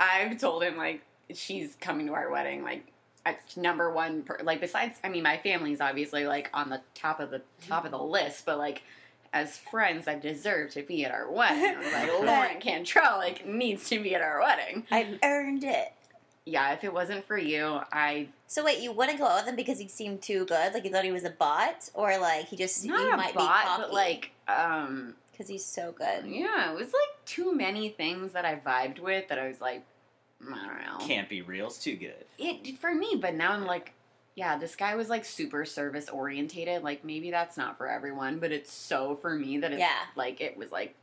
I've 0.00 0.38
told 0.40 0.62
him 0.64 0.76
like 0.78 1.02
she's 1.34 1.76
coming 1.80 2.06
to 2.06 2.14
our 2.14 2.30
wedding. 2.30 2.62
Like 2.62 2.86
I, 3.24 3.36
number 3.56 3.92
one, 3.92 4.22
per, 4.22 4.38
like 4.42 4.60
besides, 4.60 4.98
I 5.04 5.08
mean, 5.08 5.22
my 5.22 5.36
family's 5.38 5.80
obviously 5.80 6.26
like 6.26 6.50
on 6.52 6.70
the 6.70 6.80
top 6.94 7.20
of 7.20 7.30
the 7.30 7.42
top 7.66 7.84
of 7.84 7.90
the 7.90 8.02
list, 8.02 8.46
but 8.46 8.58
like. 8.58 8.82
As 9.34 9.56
friends, 9.56 10.08
I 10.08 10.18
deserve 10.18 10.72
to 10.72 10.82
be 10.82 11.06
at 11.06 11.10
our 11.10 11.32
wedding. 11.32 11.82
Like 11.90 12.10
Lauren 12.22 12.60
Cantrell, 12.60 13.16
like 13.16 13.46
needs 13.46 13.88
to 13.88 13.98
be 14.02 14.14
at 14.14 14.20
our 14.20 14.38
wedding. 14.42 14.86
I 14.90 15.18
earned 15.24 15.64
it. 15.64 15.90
Yeah, 16.44 16.70
if 16.74 16.84
it 16.84 16.92
wasn't 16.92 17.24
for 17.24 17.38
you, 17.38 17.80
I 17.90 18.28
So 18.46 18.62
wait, 18.62 18.80
you 18.80 18.92
wouldn't 18.92 19.18
go 19.18 19.24
out 19.24 19.36
with 19.40 19.48
him 19.48 19.56
because 19.56 19.78
he 19.78 19.88
seemed 19.88 20.20
too 20.20 20.44
good? 20.44 20.74
Like 20.74 20.84
you 20.84 20.90
thought 20.90 21.04
he 21.04 21.12
was 21.12 21.24
a 21.24 21.30
bot, 21.30 21.88
or 21.94 22.18
like 22.18 22.48
he 22.48 22.56
just 22.58 22.84
not 22.84 23.00
he 23.00 23.08
a 23.08 23.16
might 23.16 23.32
bot, 23.32 23.62
be 23.62 23.68
cocky 23.68 23.82
but 23.84 23.94
like, 23.94 24.32
um, 24.48 25.14
because 25.30 25.48
he's 25.48 25.64
so 25.64 25.92
good. 25.92 26.26
yeah, 26.26 26.70
it 26.70 26.74
was 26.74 26.88
like 26.88 27.24
too 27.24 27.54
many 27.54 27.88
things 27.88 28.32
that 28.32 28.44
I 28.44 28.56
vibed 28.56 28.98
with 29.00 29.28
that 29.28 29.38
I 29.38 29.48
was 29.48 29.62
like, 29.62 29.82
I 30.50 30.54
don't 30.66 30.98
know. 31.00 31.06
Can't 31.06 31.28
be 31.28 31.42
real. 31.42 31.66
It's 31.66 31.78
too 31.78 31.96
good. 31.96 32.24
it 32.38 32.78
for 32.78 32.94
me, 32.94 33.18
but 33.20 33.34
now 33.34 33.52
I'm 33.52 33.64
like, 33.66 33.92
yeah, 34.34 34.56
this 34.58 34.74
guy 34.76 34.94
was 34.94 35.08
like 35.08 35.24
super 35.24 35.64
service 35.64 36.08
orientated. 36.08 36.82
Like 36.82 37.04
maybe 37.04 37.30
that's 37.30 37.56
not 37.56 37.76
for 37.78 37.86
everyone, 37.88 38.38
but 38.38 38.50
it's 38.52 38.72
so 38.72 39.14
for 39.16 39.34
me 39.34 39.58
that 39.58 39.72
it's 39.72 39.80
Yeah. 39.80 39.98
like 40.16 40.40
it 40.40 40.56
was 40.56 40.72
like 40.72 40.94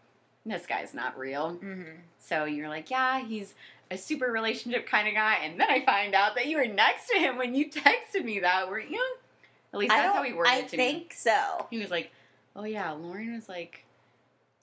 this 0.46 0.66
guy's 0.66 0.94
not 0.94 1.18
real. 1.18 1.58
Mm-hmm. 1.64 1.84
So 2.20 2.46
you're 2.46 2.70
like, 2.70 2.90
yeah, 2.90 3.20
he's 3.24 3.54
a 3.92 3.98
super 3.98 4.32
relationship 4.32 4.88
kind 4.88 5.08
of 5.08 5.14
guy, 5.14 5.36
and 5.44 5.60
then 5.60 5.70
I 5.70 5.84
find 5.86 6.14
out 6.16 6.36
that 6.36 6.46
you 6.48 6.58
were 6.58 6.66
next 6.68 7.08
to 7.10 7.16
him 7.20 7.38
when 7.38 7.54
you 7.54 7.70
texted 7.70 8.24
me 8.24 8.40
that. 8.40 8.70
weren't 8.70 8.90
you? 8.92 9.04
At 9.74 9.80
least 9.80 9.90
that's 9.90 10.16
how 10.16 10.24
he 10.24 10.34
worded 10.34 10.54
I 10.54 10.58
it 10.60 10.70
to 10.70 10.78
me. 10.78 10.84
I 10.88 10.92
think 10.92 11.14
so. 11.14 11.68
He 11.70 11.78
was 11.80 11.92
like, 11.92 12.12
"Oh 12.56 12.64
yeah, 12.64 12.92
Lauren 12.92 13.34
was 13.36 13.48
like, 13.48 13.86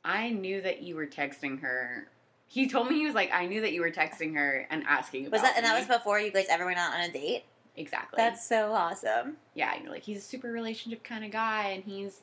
I 0.04 0.30
knew 0.30 0.60
that 0.62 0.82
you 0.82 0.96
were 0.96 1.06
texting 1.06 1.60
her." 1.60 2.08
He 2.48 2.68
told 2.68 2.88
me 2.88 2.96
he 2.96 3.04
was 3.06 3.14
like, 3.14 3.30
"I 3.32 3.46
knew 3.46 3.60
that 3.62 3.72
you 3.72 3.80
were 3.80 3.90
texting 3.90 4.34
her 4.36 4.66
and 4.70 4.84
asking 4.86 5.22
about." 5.26 5.32
Was 5.32 5.42
that 5.42 5.56
and 5.56 5.66
that 5.66 5.76
was 5.78 5.86
before 5.86 6.20
you 6.20 6.30
guys 6.30 6.46
ever 6.48 6.64
went 6.64 6.78
out 6.78 6.94
on 6.94 7.00
a 7.00 7.10
date? 7.12 7.44
exactly. 7.78 8.16
That's 8.16 8.46
so 8.46 8.72
awesome. 8.72 9.36
yeah. 9.54 9.74
You're 9.82 9.90
like, 9.92 10.02
he's 10.02 10.18
a 10.18 10.22
super 10.22 10.50
relationship 10.50 11.02
kind 11.04 11.24
of 11.24 11.30
guy, 11.30 11.70
and 11.70 11.84
he's 11.84 12.20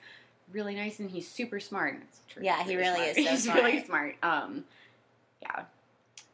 really 0.51 0.73
nice, 0.75 0.99
and 0.99 1.11
he's 1.11 1.27
super 1.27 1.59
smart. 1.59 1.97
True, 2.29 2.41
Yeah, 2.43 2.63
he 2.63 2.75
really 2.75 2.95
smart. 2.95 3.17
is 3.17 3.25
so 3.25 3.31
he's 3.31 3.43
smart. 3.43 3.63
really 3.63 3.83
smart. 3.83 4.15
Um, 4.23 4.63
yeah, 5.41 5.63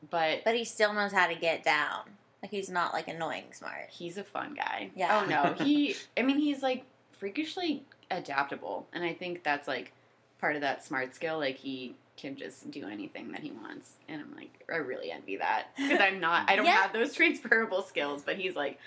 but 0.09 0.43
But 0.45 0.55
he 0.55 0.63
still 0.63 0.93
knows 0.93 1.11
how 1.11 1.27
to 1.27 1.35
get 1.35 1.63
down. 1.63 2.01
Like 2.41 2.51
he's 2.51 2.69
not 2.69 2.93
like 2.93 3.07
annoying 3.09 3.45
smart. 3.51 3.89
he's 3.89 4.17
a 4.17 4.23
fun 4.23 4.53
guy. 4.53 4.91
Yeah. 4.95 5.21
Oh 5.21 5.25
no, 5.25 5.53
he. 5.65 5.95
I 6.17 6.21
mean, 6.21 6.37
he's 6.37 6.61
like 6.63 6.85
freakishly 7.17 7.83
adaptable, 8.11 8.87
and 8.93 9.03
I 9.03 9.13
think 9.13 9.43
that's 9.43 9.67
like 9.67 9.91
part 10.39 10.55
of 10.55 10.61
that 10.61 10.85
smart 10.85 11.13
skill. 11.13 11.37
Like 11.39 11.57
he 11.57 11.95
can 12.19 12.35
just 12.35 12.69
do 12.71 12.87
anything 12.87 13.31
that 13.31 13.41
he 13.41 13.51
wants, 13.51 13.91
and 14.07 14.21
I'm 14.21 14.35
like, 14.35 14.63
I 14.71 14.77
really 14.77 15.11
envy 15.11 15.37
that 15.37 15.67
because 15.77 15.99
I'm 16.01 16.19
not. 16.19 16.49
I 16.49 16.55
don't 16.57 16.65
Yeah. 16.65 16.81
have 16.81 16.93
those 16.93 17.13
transferable 17.15 17.81
skills, 17.83 18.23
but 18.25 18.37
he's 18.37 18.55
like, 18.55 18.79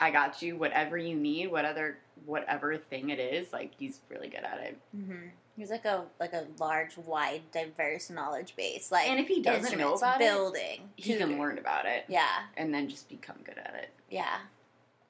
I 0.00 0.10
got 0.10 0.40
you. 0.42 0.56
Whatever 0.56 0.96
you 0.96 1.14
need, 1.16 1.50
whatever 1.50 1.96
whatever 2.26 2.76
thing 2.76 3.08
it 3.10 3.18
is, 3.18 3.52
like 3.52 3.72
he's 3.78 4.00
really 4.10 4.28
good 4.28 4.44
at 4.44 4.60
it. 4.60 4.78
Mm-hmm. 4.96 5.28
He's 5.56 5.70
like 5.70 5.84
a 5.84 6.04
like 6.18 6.32
a 6.32 6.46
large, 6.58 6.96
wide, 6.98 7.42
diverse 7.52 8.08
knowledge 8.10 8.54
base. 8.56 8.90
Like 8.92 9.08
And 9.08 9.18
if 9.20 9.26
he 9.28 9.42
doesn't 9.42 9.76
know 9.78 9.94
about 9.94 10.20
it, 10.20 10.24
building, 10.26 10.80
He 10.96 11.16
can 11.16 11.38
learn 11.38 11.58
about 11.58 11.84
it 11.86 12.04
Yeah, 12.08 12.28
and 12.56 12.72
then 12.72 12.88
just 12.88 13.08
become 13.08 13.36
good 13.44 13.58
at 13.58 13.74
it. 13.74 13.90
yeah. 14.10 14.38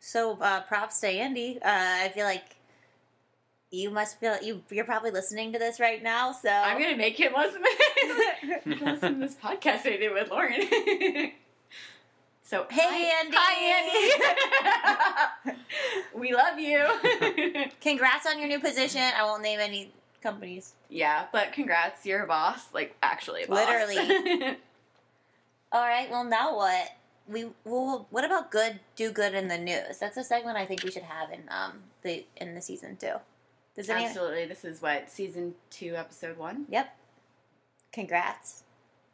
So 0.00 0.38
uh, 0.40 0.62
props 0.62 1.00
to 1.00 1.08
Andy. 1.08 1.58
Uh, 1.62 1.68
I 1.68 2.08
feel 2.14 2.24
like 2.24 2.56
you 3.70 3.90
must 3.90 4.18
feel 4.18 4.36
you. 4.42 4.62
You're 4.70 4.84
probably 4.84 5.10
listening 5.10 5.52
to 5.52 5.58
this 5.58 5.78
right 5.80 6.02
now. 6.02 6.32
So 6.32 6.48
I'm 6.50 6.80
gonna 6.80 6.96
make 6.96 7.18
him 7.18 7.32
listen. 7.36 7.62
listen 8.84 9.14
to 9.14 9.26
this 9.26 9.36
podcast 9.36 9.86
I 9.86 9.96
did 9.96 10.12
with 10.12 10.30
Lauren. 10.30 10.60
so 12.42 12.66
Hey, 12.70 12.82
hi, 12.82 13.20
Andy. 13.20 13.36
Hi 13.38 13.54
Andy. 15.46 15.60
we 16.14 16.34
love 16.34 16.58
you. 16.58 17.70
Congrats 17.80 18.26
on 18.26 18.38
your 18.38 18.48
new 18.48 18.60
position. 18.60 19.02
I 19.16 19.22
won't 19.22 19.42
name 19.42 19.60
any 19.60 19.92
companies. 20.22 20.74
yeah, 20.88 21.26
but 21.32 21.52
congrats, 21.52 22.04
you're 22.04 22.24
a 22.24 22.26
boss. 22.26 22.74
Like 22.74 22.96
actually 23.02 23.44
a 23.44 23.46
boss. 23.48 23.58
Literally. 23.58 24.56
All 25.72 25.86
right. 25.86 26.10
Well, 26.10 26.24
now 26.24 26.56
what? 26.56 26.88
We 27.28 27.46
well, 27.64 28.08
what 28.10 28.24
about 28.24 28.50
good 28.50 28.80
do 28.96 29.12
good 29.12 29.34
in 29.34 29.46
the 29.46 29.58
news? 29.58 29.98
That's 30.00 30.16
a 30.16 30.24
segment 30.24 30.56
I 30.56 30.66
think 30.66 30.82
we 30.82 30.90
should 30.90 31.04
have 31.04 31.30
in 31.30 31.42
um 31.48 31.84
the 32.02 32.24
in 32.36 32.56
the 32.56 32.60
season 32.60 32.96
two. 32.96 33.14
Does 33.80 33.88
any? 33.88 34.04
Absolutely. 34.04 34.44
This 34.44 34.62
is 34.66 34.82
what 34.82 35.10
season 35.10 35.54
two, 35.70 35.94
episode 35.96 36.36
one. 36.36 36.66
Yep. 36.68 36.94
Congrats. 37.92 38.64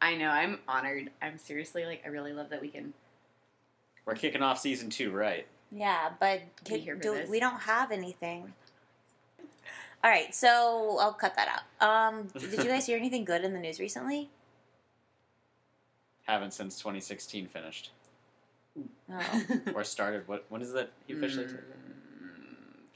I 0.01 0.15
know. 0.15 0.27
I'm 0.29 0.59
honored. 0.67 1.09
I'm 1.21 1.37
seriously 1.37 1.85
like. 1.85 2.01
I 2.05 2.09
really 2.09 2.33
love 2.33 2.49
that 2.49 2.59
we 2.61 2.67
can. 2.67 2.93
We're 4.05 4.15
kicking 4.15 4.41
off 4.41 4.59
season 4.59 4.89
two, 4.89 5.11
right? 5.11 5.47
Yeah, 5.71 6.09
but 6.19 6.41
can- 6.65 6.79
here 6.81 6.95
do, 6.95 7.23
we 7.29 7.39
don't 7.39 7.61
have 7.61 7.91
anything. 7.91 8.53
All 10.03 10.11
right, 10.11 10.35
so 10.35 10.97
I'll 10.99 11.13
cut 11.13 11.35
that 11.37 11.63
out. 11.81 11.89
Um, 12.13 12.27
did 12.37 12.51
you 12.51 12.65
guys 12.65 12.85
hear 12.85 12.97
anything 12.97 13.23
good 13.23 13.45
in 13.45 13.53
the 13.53 13.59
news 13.59 13.79
recently? 13.79 14.29
Haven't 16.27 16.53
since 16.53 16.77
2016 16.77 17.47
finished 17.47 17.91
Oh. 19.09 19.43
or 19.73 19.83
started. 19.85 20.27
What? 20.27 20.45
When 20.49 20.61
is 20.61 20.73
that 20.73 20.91
he 21.07 21.13
officially? 21.13 21.45
Mm, 21.45 21.57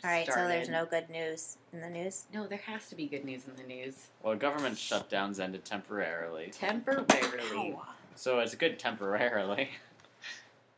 All 0.04 0.10
right, 0.10 0.26
so 0.26 0.48
there's 0.48 0.70
no 0.70 0.86
good 0.86 1.10
news 1.10 1.58
in 1.74 1.80
the 1.82 1.90
news. 1.90 2.24
No, 2.34 2.48
there 2.48 2.58
has 2.66 2.90
to 2.90 2.96
be 2.96 3.06
good 3.06 3.24
news 3.24 3.44
in 3.48 3.56
the 3.56 3.64
news. 3.68 4.08
Well, 4.24 4.36
government 4.36 4.76
shutdowns 4.76 5.40
ended 5.40 5.64
temporarily, 5.64 6.50
Temporarily. 6.52 7.78
so 8.16 8.40
it's 8.40 8.56
good 8.56 8.80
temporarily. 8.80 9.70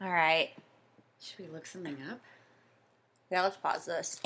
All 0.02 0.10
right. 0.10 0.50
Should 1.22 1.40
we 1.40 1.54
look 1.54 1.66
something 1.66 1.96
up? 2.12 2.20
Yeah, 3.32 3.44
let's 3.44 3.56
pause 3.56 3.86
this. 3.86 4.20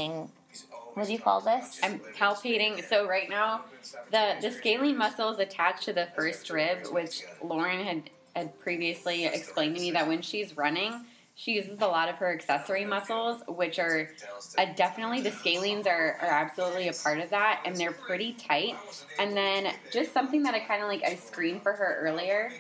What 0.96 1.06
do 1.06 1.14
you 1.14 1.20
call 1.20 1.42
this? 1.42 1.80
I'm 1.84 2.00
palpating. 2.18 2.84
So 2.90 3.08
right 3.08 3.30
now, 3.30 3.66
the 4.12 4.36
the 4.42 4.50
scalene 4.52 4.98
muscle 4.98 5.30
is 5.32 5.38
attached 5.40 5.84
to 5.84 5.94
the 5.94 6.08
first 6.16 6.50
rib, 6.50 6.88
which 6.92 7.22
Lauren 7.44 7.86
had 7.86 8.10
had 8.36 8.60
previously 8.60 9.26
explained 9.26 9.76
to 9.76 9.82
me 9.82 9.92
that 9.92 10.08
when 10.08 10.22
she's 10.24 10.58
running, 10.58 11.06
she 11.38 11.54
uses 11.54 11.82
a 11.82 11.88
lot 11.88 12.10
of 12.10 12.16
her 12.16 12.34
accessory 12.34 12.84
muscles, 12.84 13.44
which 13.48 13.78
are 13.78 14.10
uh, 14.58 14.66
definitely 14.76 15.22
the 15.22 15.30
scalenes 15.30 15.86
are, 15.86 16.18
are 16.20 16.30
absolutely 16.30 16.88
a 16.88 16.94
part 16.94 17.20
of 17.20 17.30
that, 17.30 17.62
and 17.64 17.78
they're 17.78 17.92
pretty 17.92 18.34
tight. 18.34 18.76
And 19.20 19.38
then 19.38 19.72
just 19.94 20.12
something 20.14 20.42
that 20.44 20.56
I 20.56 20.60
kind 20.60 20.82
of 20.82 20.90
like 20.90 21.04
I 21.04 21.14
screened 21.16 21.62
for 21.62 21.74
her 21.74 22.00
earlier 22.02 22.52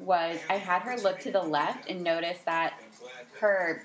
was 0.00 0.40
I 0.50 0.54
had 0.54 0.82
her 0.82 0.96
look 0.96 1.20
to 1.20 1.30
the 1.30 1.40
left 1.40 1.88
and 1.88 2.02
notice 2.02 2.38
that 2.44 2.74
her 3.40 3.84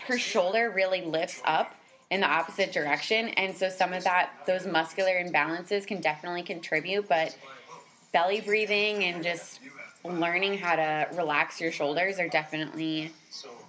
her 0.00 0.18
shoulder 0.18 0.72
really 0.74 1.02
lifts 1.02 1.40
up 1.44 1.76
in 2.10 2.20
the 2.20 2.26
opposite 2.26 2.72
direction 2.72 3.28
and 3.30 3.56
so 3.56 3.68
some 3.68 3.92
of 3.92 4.02
that 4.02 4.30
those 4.46 4.66
muscular 4.66 5.22
imbalances 5.22 5.86
can 5.86 6.00
definitely 6.00 6.42
contribute 6.42 7.08
but 7.08 7.36
belly 8.12 8.40
breathing 8.40 9.04
and 9.04 9.22
just 9.22 9.60
learning 10.04 10.58
how 10.58 10.76
to 10.76 11.08
relax 11.14 11.60
your 11.60 11.72
shoulders 11.72 12.18
are 12.18 12.28
definitely 12.28 13.12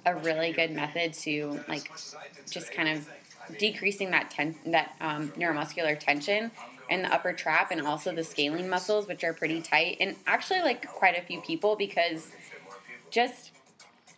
a 0.05 0.15
really 0.15 0.51
good 0.51 0.71
method 0.71 1.13
to 1.13 1.59
like 1.67 1.91
just 2.49 2.71
kind 2.71 2.89
of 2.89 3.07
decreasing 3.57 4.11
that 4.11 4.31
ten- 4.31 4.55
that 4.65 4.95
um, 5.01 5.29
neuromuscular 5.37 5.99
tension 5.99 6.49
in 6.89 7.01
the 7.03 7.13
upper 7.13 7.33
trap 7.33 7.71
and 7.71 7.81
also 7.81 8.13
the 8.13 8.23
scalene 8.23 8.69
muscles 8.69 9.07
which 9.07 9.23
are 9.23 9.33
pretty 9.33 9.61
tight 9.61 9.97
and 9.99 10.15
actually 10.27 10.61
like 10.61 10.87
quite 10.93 11.17
a 11.17 11.21
few 11.21 11.39
people 11.41 11.75
because 11.75 12.31
just 13.09 13.51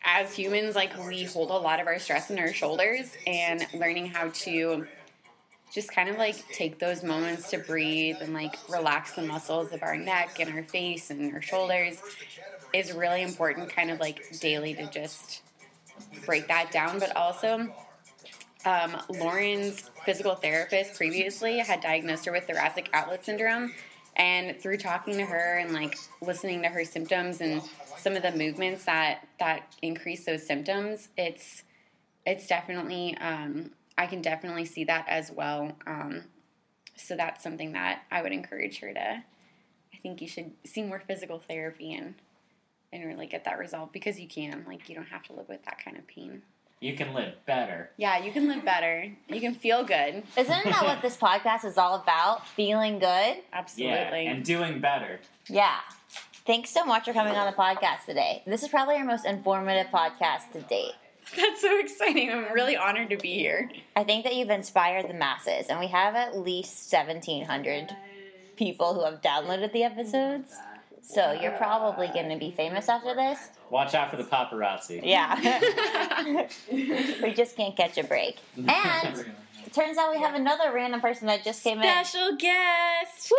as 0.03 0.33
humans, 0.33 0.75
like 0.75 0.91
we 1.07 1.23
hold 1.23 1.49
a 1.49 1.53
lot 1.57 1.79
of 1.79 1.87
our 1.87 1.99
stress 1.99 2.29
in 2.29 2.37
our 2.39 2.53
shoulders, 2.53 3.15
and 3.25 3.65
learning 3.73 4.07
how 4.07 4.29
to 4.29 4.85
just 5.73 5.91
kind 5.91 6.07
of 6.07 6.17
like 6.17 6.47
take 6.49 6.77
those 6.77 7.03
moments 7.03 7.49
to 7.49 7.57
breathe 7.57 8.17
and 8.21 8.33
like 8.33 8.55
relax 8.69 9.13
the 9.13 9.23
muscles 9.23 9.73
of 9.73 9.81
our 9.81 9.97
neck 9.97 10.39
and 10.39 10.53
our 10.53 10.63
face 10.63 11.09
and 11.09 11.33
our 11.33 11.41
shoulders 11.41 11.99
is 12.73 12.93
really 12.93 13.23
important, 13.23 13.69
kind 13.69 13.89
of 13.89 13.99
like 13.99 14.39
daily 14.39 14.75
to 14.75 14.85
just 14.91 15.41
break 16.25 16.47
that 16.47 16.71
down. 16.71 16.99
But 16.99 17.15
also, 17.15 17.67
um, 18.65 18.97
Lauren's 19.09 19.89
physical 20.05 20.35
therapist 20.35 20.95
previously 20.95 21.57
had 21.57 21.81
diagnosed 21.81 22.25
her 22.25 22.31
with 22.31 22.45
thoracic 22.45 22.89
outlet 22.93 23.25
syndrome. 23.25 23.73
And 24.15 24.59
through 24.59 24.77
talking 24.77 25.15
to 25.15 25.25
her 25.25 25.57
and 25.57 25.73
like 25.73 25.97
listening 26.21 26.61
to 26.61 26.69
her 26.69 26.85
symptoms 26.85 27.41
and 27.41 27.63
some 27.97 28.15
of 28.15 28.21
the 28.21 28.31
movements 28.31 28.85
that 28.85 29.27
that 29.39 29.73
increase 29.81 30.23
those 30.23 30.45
symptoms, 30.45 31.09
it's 31.17 31.63
it's 32.25 32.45
definitely 32.45 33.17
um, 33.17 33.71
I 33.97 34.07
can 34.07 34.21
definitely 34.21 34.65
see 34.65 34.85
that 34.85 35.05
as 35.07 35.31
well. 35.31 35.71
Um, 35.85 36.23
so 36.95 37.15
that's 37.15 37.43
something 37.43 37.73
that 37.73 38.03
I 38.11 38.21
would 38.21 38.31
encourage 38.31 38.79
her 38.79 38.93
to. 38.93 38.99
I 38.99 39.97
think 40.01 40.21
you 40.21 40.27
should 40.27 40.51
see 40.65 40.83
more 40.83 40.99
physical 40.99 41.39
therapy 41.39 41.93
and 41.93 42.15
and 42.91 43.05
really 43.05 43.25
get 43.25 43.45
that 43.45 43.57
resolved 43.57 43.91
because 43.91 44.19
you 44.19 44.27
can. 44.27 44.65
Like 44.67 44.87
you 44.87 44.95
don't 44.95 45.07
have 45.07 45.23
to 45.23 45.33
live 45.33 45.49
with 45.49 45.63
that 45.65 45.83
kind 45.83 45.97
of 45.97 46.07
pain. 46.07 46.43
You 46.79 46.95
can 46.95 47.13
live 47.13 47.33
better. 47.45 47.89
Yeah, 47.95 48.17
you 48.17 48.31
can 48.31 48.47
live 48.47 48.65
better. 48.65 49.09
You 49.29 49.39
can 49.39 49.55
feel 49.55 49.85
good. 49.85 50.23
Isn't 50.37 50.65
that 50.65 50.83
what 50.83 51.01
this 51.01 51.15
podcast 51.15 51.63
is 51.63 51.77
all 51.77 51.95
about? 51.95 52.45
Feeling 52.49 52.99
good? 52.99 53.37
Absolutely. 53.53 54.25
Yeah, 54.25 54.31
and 54.31 54.43
doing 54.43 54.81
better. 54.81 55.21
Yeah. 55.47 55.77
Thanks 56.45 56.71
so 56.71 56.83
much 56.83 57.05
for 57.05 57.13
coming 57.13 57.35
on 57.35 57.49
the 57.49 57.55
podcast 57.57 58.05
today. 58.05 58.43
This 58.45 58.63
is 58.63 58.69
probably 58.69 58.95
our 58.95 59.05
most 59.05 59.25
informative 59.25 59.87
podcast 59.93 60.51
to 60.51 60.59
date. 60.59 60.91
That's 61.35 61.61
so 61.61 61.79
exciting. 61.79 62.31
I'm 62.31 62.53
really 62.53 62.75
honored 62.75 63.09
to 63.09 63.17
be 63.17 63.33
here. 63.33 63.69
I 63.95 64.03
think 64.03 64.23
that 64.23 64.35
you've 64.35 64.49
inspired 64.49 65.09
the 65.09 65.13
masses, 65.13 65.67
and 65.69 65.79
we 65.79 65.87
have 65.87 66.15
at 66.15 66.37
least 66.37 66.91
1,700 66.91 67.95
people 68.55 68.93
who 68.93 69.03
have 69.03 69.21
downloaded 69.21 69.71
the 69.71 69.83
episodes. 69.83 70.53
So 71.01 71.31
you're 71.33 71.51
probably 71.51 72.07
going 72.07 72.29
to 72.29 72.37
be 72.37 72.51
famous 72.51 72.87
after 72.87 73.13
this. 73.13 73.49
Watch 73.69 73.93
out 73.93 74.09
for 74.09 74.17
the 74.17 74.23
paparazzi. 74.23 75.01
Yeah. 75.03 76.47
we 77.21 77.33
just 77.33 77.57
can't 77.57 77.75
catch 77.75 77.97
a 77.97 78.03
break. 78.03 78.37
And 78.55 79.25
it 79.65 79.73
turns 79.73 79.97
out 79.97 80.13
we 80.13 80.21
have 80.21 80.35
another 80.35 80.71
random 80.73 81.01
person 81.01 81.27
that 81.27 81.43
just 81.43 81.63
came 81.63 81.79
in. 81.79 81.83
Special 81.83 82.37
guest. 82.37 83.31
Woo! 83.31 83.37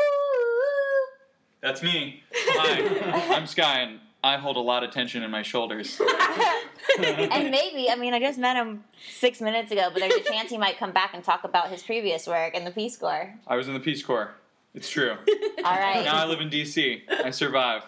That's 1.63 1.83
me. 1.83 2.23
Hi, 2.35 3.35
I'm 3.35 3.47
Sky, 3.47 3.81
and 3.81 4.01
I 4.25 4.39
hold 4.39 4.57
a 4.57 4.61
lot 4.61 4.83
of 4.83 4.91
tension 4.91 5.23
in 5.23 5.31
my 5.31 5.43
shoulders. 5.43 6.01
and 6.99 7.51
maybe, 7.51 7.91
I 7.91 7.97
mean, 7.97 8.15
I 8.15 8.21
just 8.21 8.39
met 8.39 8.57
him 8.57 8.83
six 9.07 9.43
minutes 9.43 9.71
ago, 9.71 9.91
but 9.93 10.01
there's 10.01 10.15
a 10.15 10.21
chance 10.23 10.49
he 10.49 10.57
might 10.57 10.79
come 10.79 10.93
back 10.93 11.11
and 11.13 11.23
talk 11.23 11.45
about 11.45 11.69
his 11.69 11.83
previous 11.83 12.27
work 12.27 12.55
in 12.55 12.65
the 12.65 12.71
Peace 12.71 12.97
Corps. 12.97 13.35
I 13.47 13.57
was 13.57 13.69
in 13.69 13.75
the 13.75 13.81
Peace 13.81 14.03
Corps. 14.03 14.35
It's 14.75 14.89
true. 14.89 15.11
All 15.65 15.77
right. 15.79 16.03
Now 16.07 16.17
I 16.17 16.25
live 16.25 16.41
in 16.41 16.49
DC. 16.49 17.03
I 17.09 17.31
survive. 17.31 17.83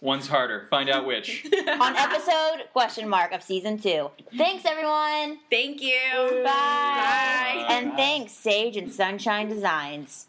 One's 0.00 0.26
harder. 0.26 0.66
Find 0.70 0.88
out 0.88 1.06
which. 1.06 1.44
On 1.68 1.94
episode 1.94 2.64
question 2.72 3.06
mark 3.06 3.32
of 3.32 3.42
season 3.42 3.78
two. 3.78 4.10
Thanks, 4.36 4.64
everyone. 4.64 5.40
Thank 5.50 5.82
you. 5.82 6.00
Bye. 6.42 6.44
Bye. 6.44 7.66
And 7.68 7.92
thanks, 7.92 8.32
Sage 8.32 8.78
and 8.78 8.90
Sunshine 8.90 9.50
Designs. 9.50 10.26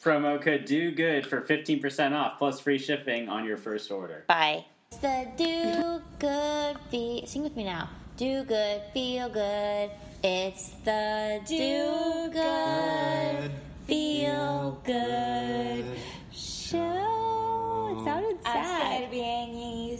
Promo 0.00 0.40
code 0.40 0.64
do 0.64 0.92
good 0.92 1.26
for 1.26 1.40
15% 1.40 2.12
off 2.12 2.38
plus 2.38 2.60
free 2.60 2.78
shipping 2.78 3.28
on 3.28 3.44
your 3.44 3.56
first 3.56 3.90
order. 3.90 4.22
Bye. 4.28 4.64
It's 4.92 5.00
the 5.02 5.26
do 5.36 6.00
good 6.20 6.78
feel. 6.90 7.26
Sing 7.26 7.42
with 7.42 7.56
me 7.56 7.64
now. 7.64 7.90
Do 8.16 8.44
good, 8.44 8.82
feel 8.94 9.28
good. 9.28 9.90
It's 10.22 10.70
the 10.84 11.40
do 11.44 12.30
good, 12.32 13.50
feel 13.88 14.80
good 14.84 15.84
show. 16.32 17.98
It 17.98 18.04
sounded 18.04 18.38
Hacer 18.44 19.02
sad. 19.02 19.10
bien 19.10 19.54
y 19.56 19.98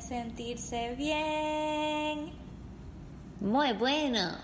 sentirse 0.00 0.94
bien. 0.96 2.30
Muy 3.40 3.72
bueno. 3.72 4.38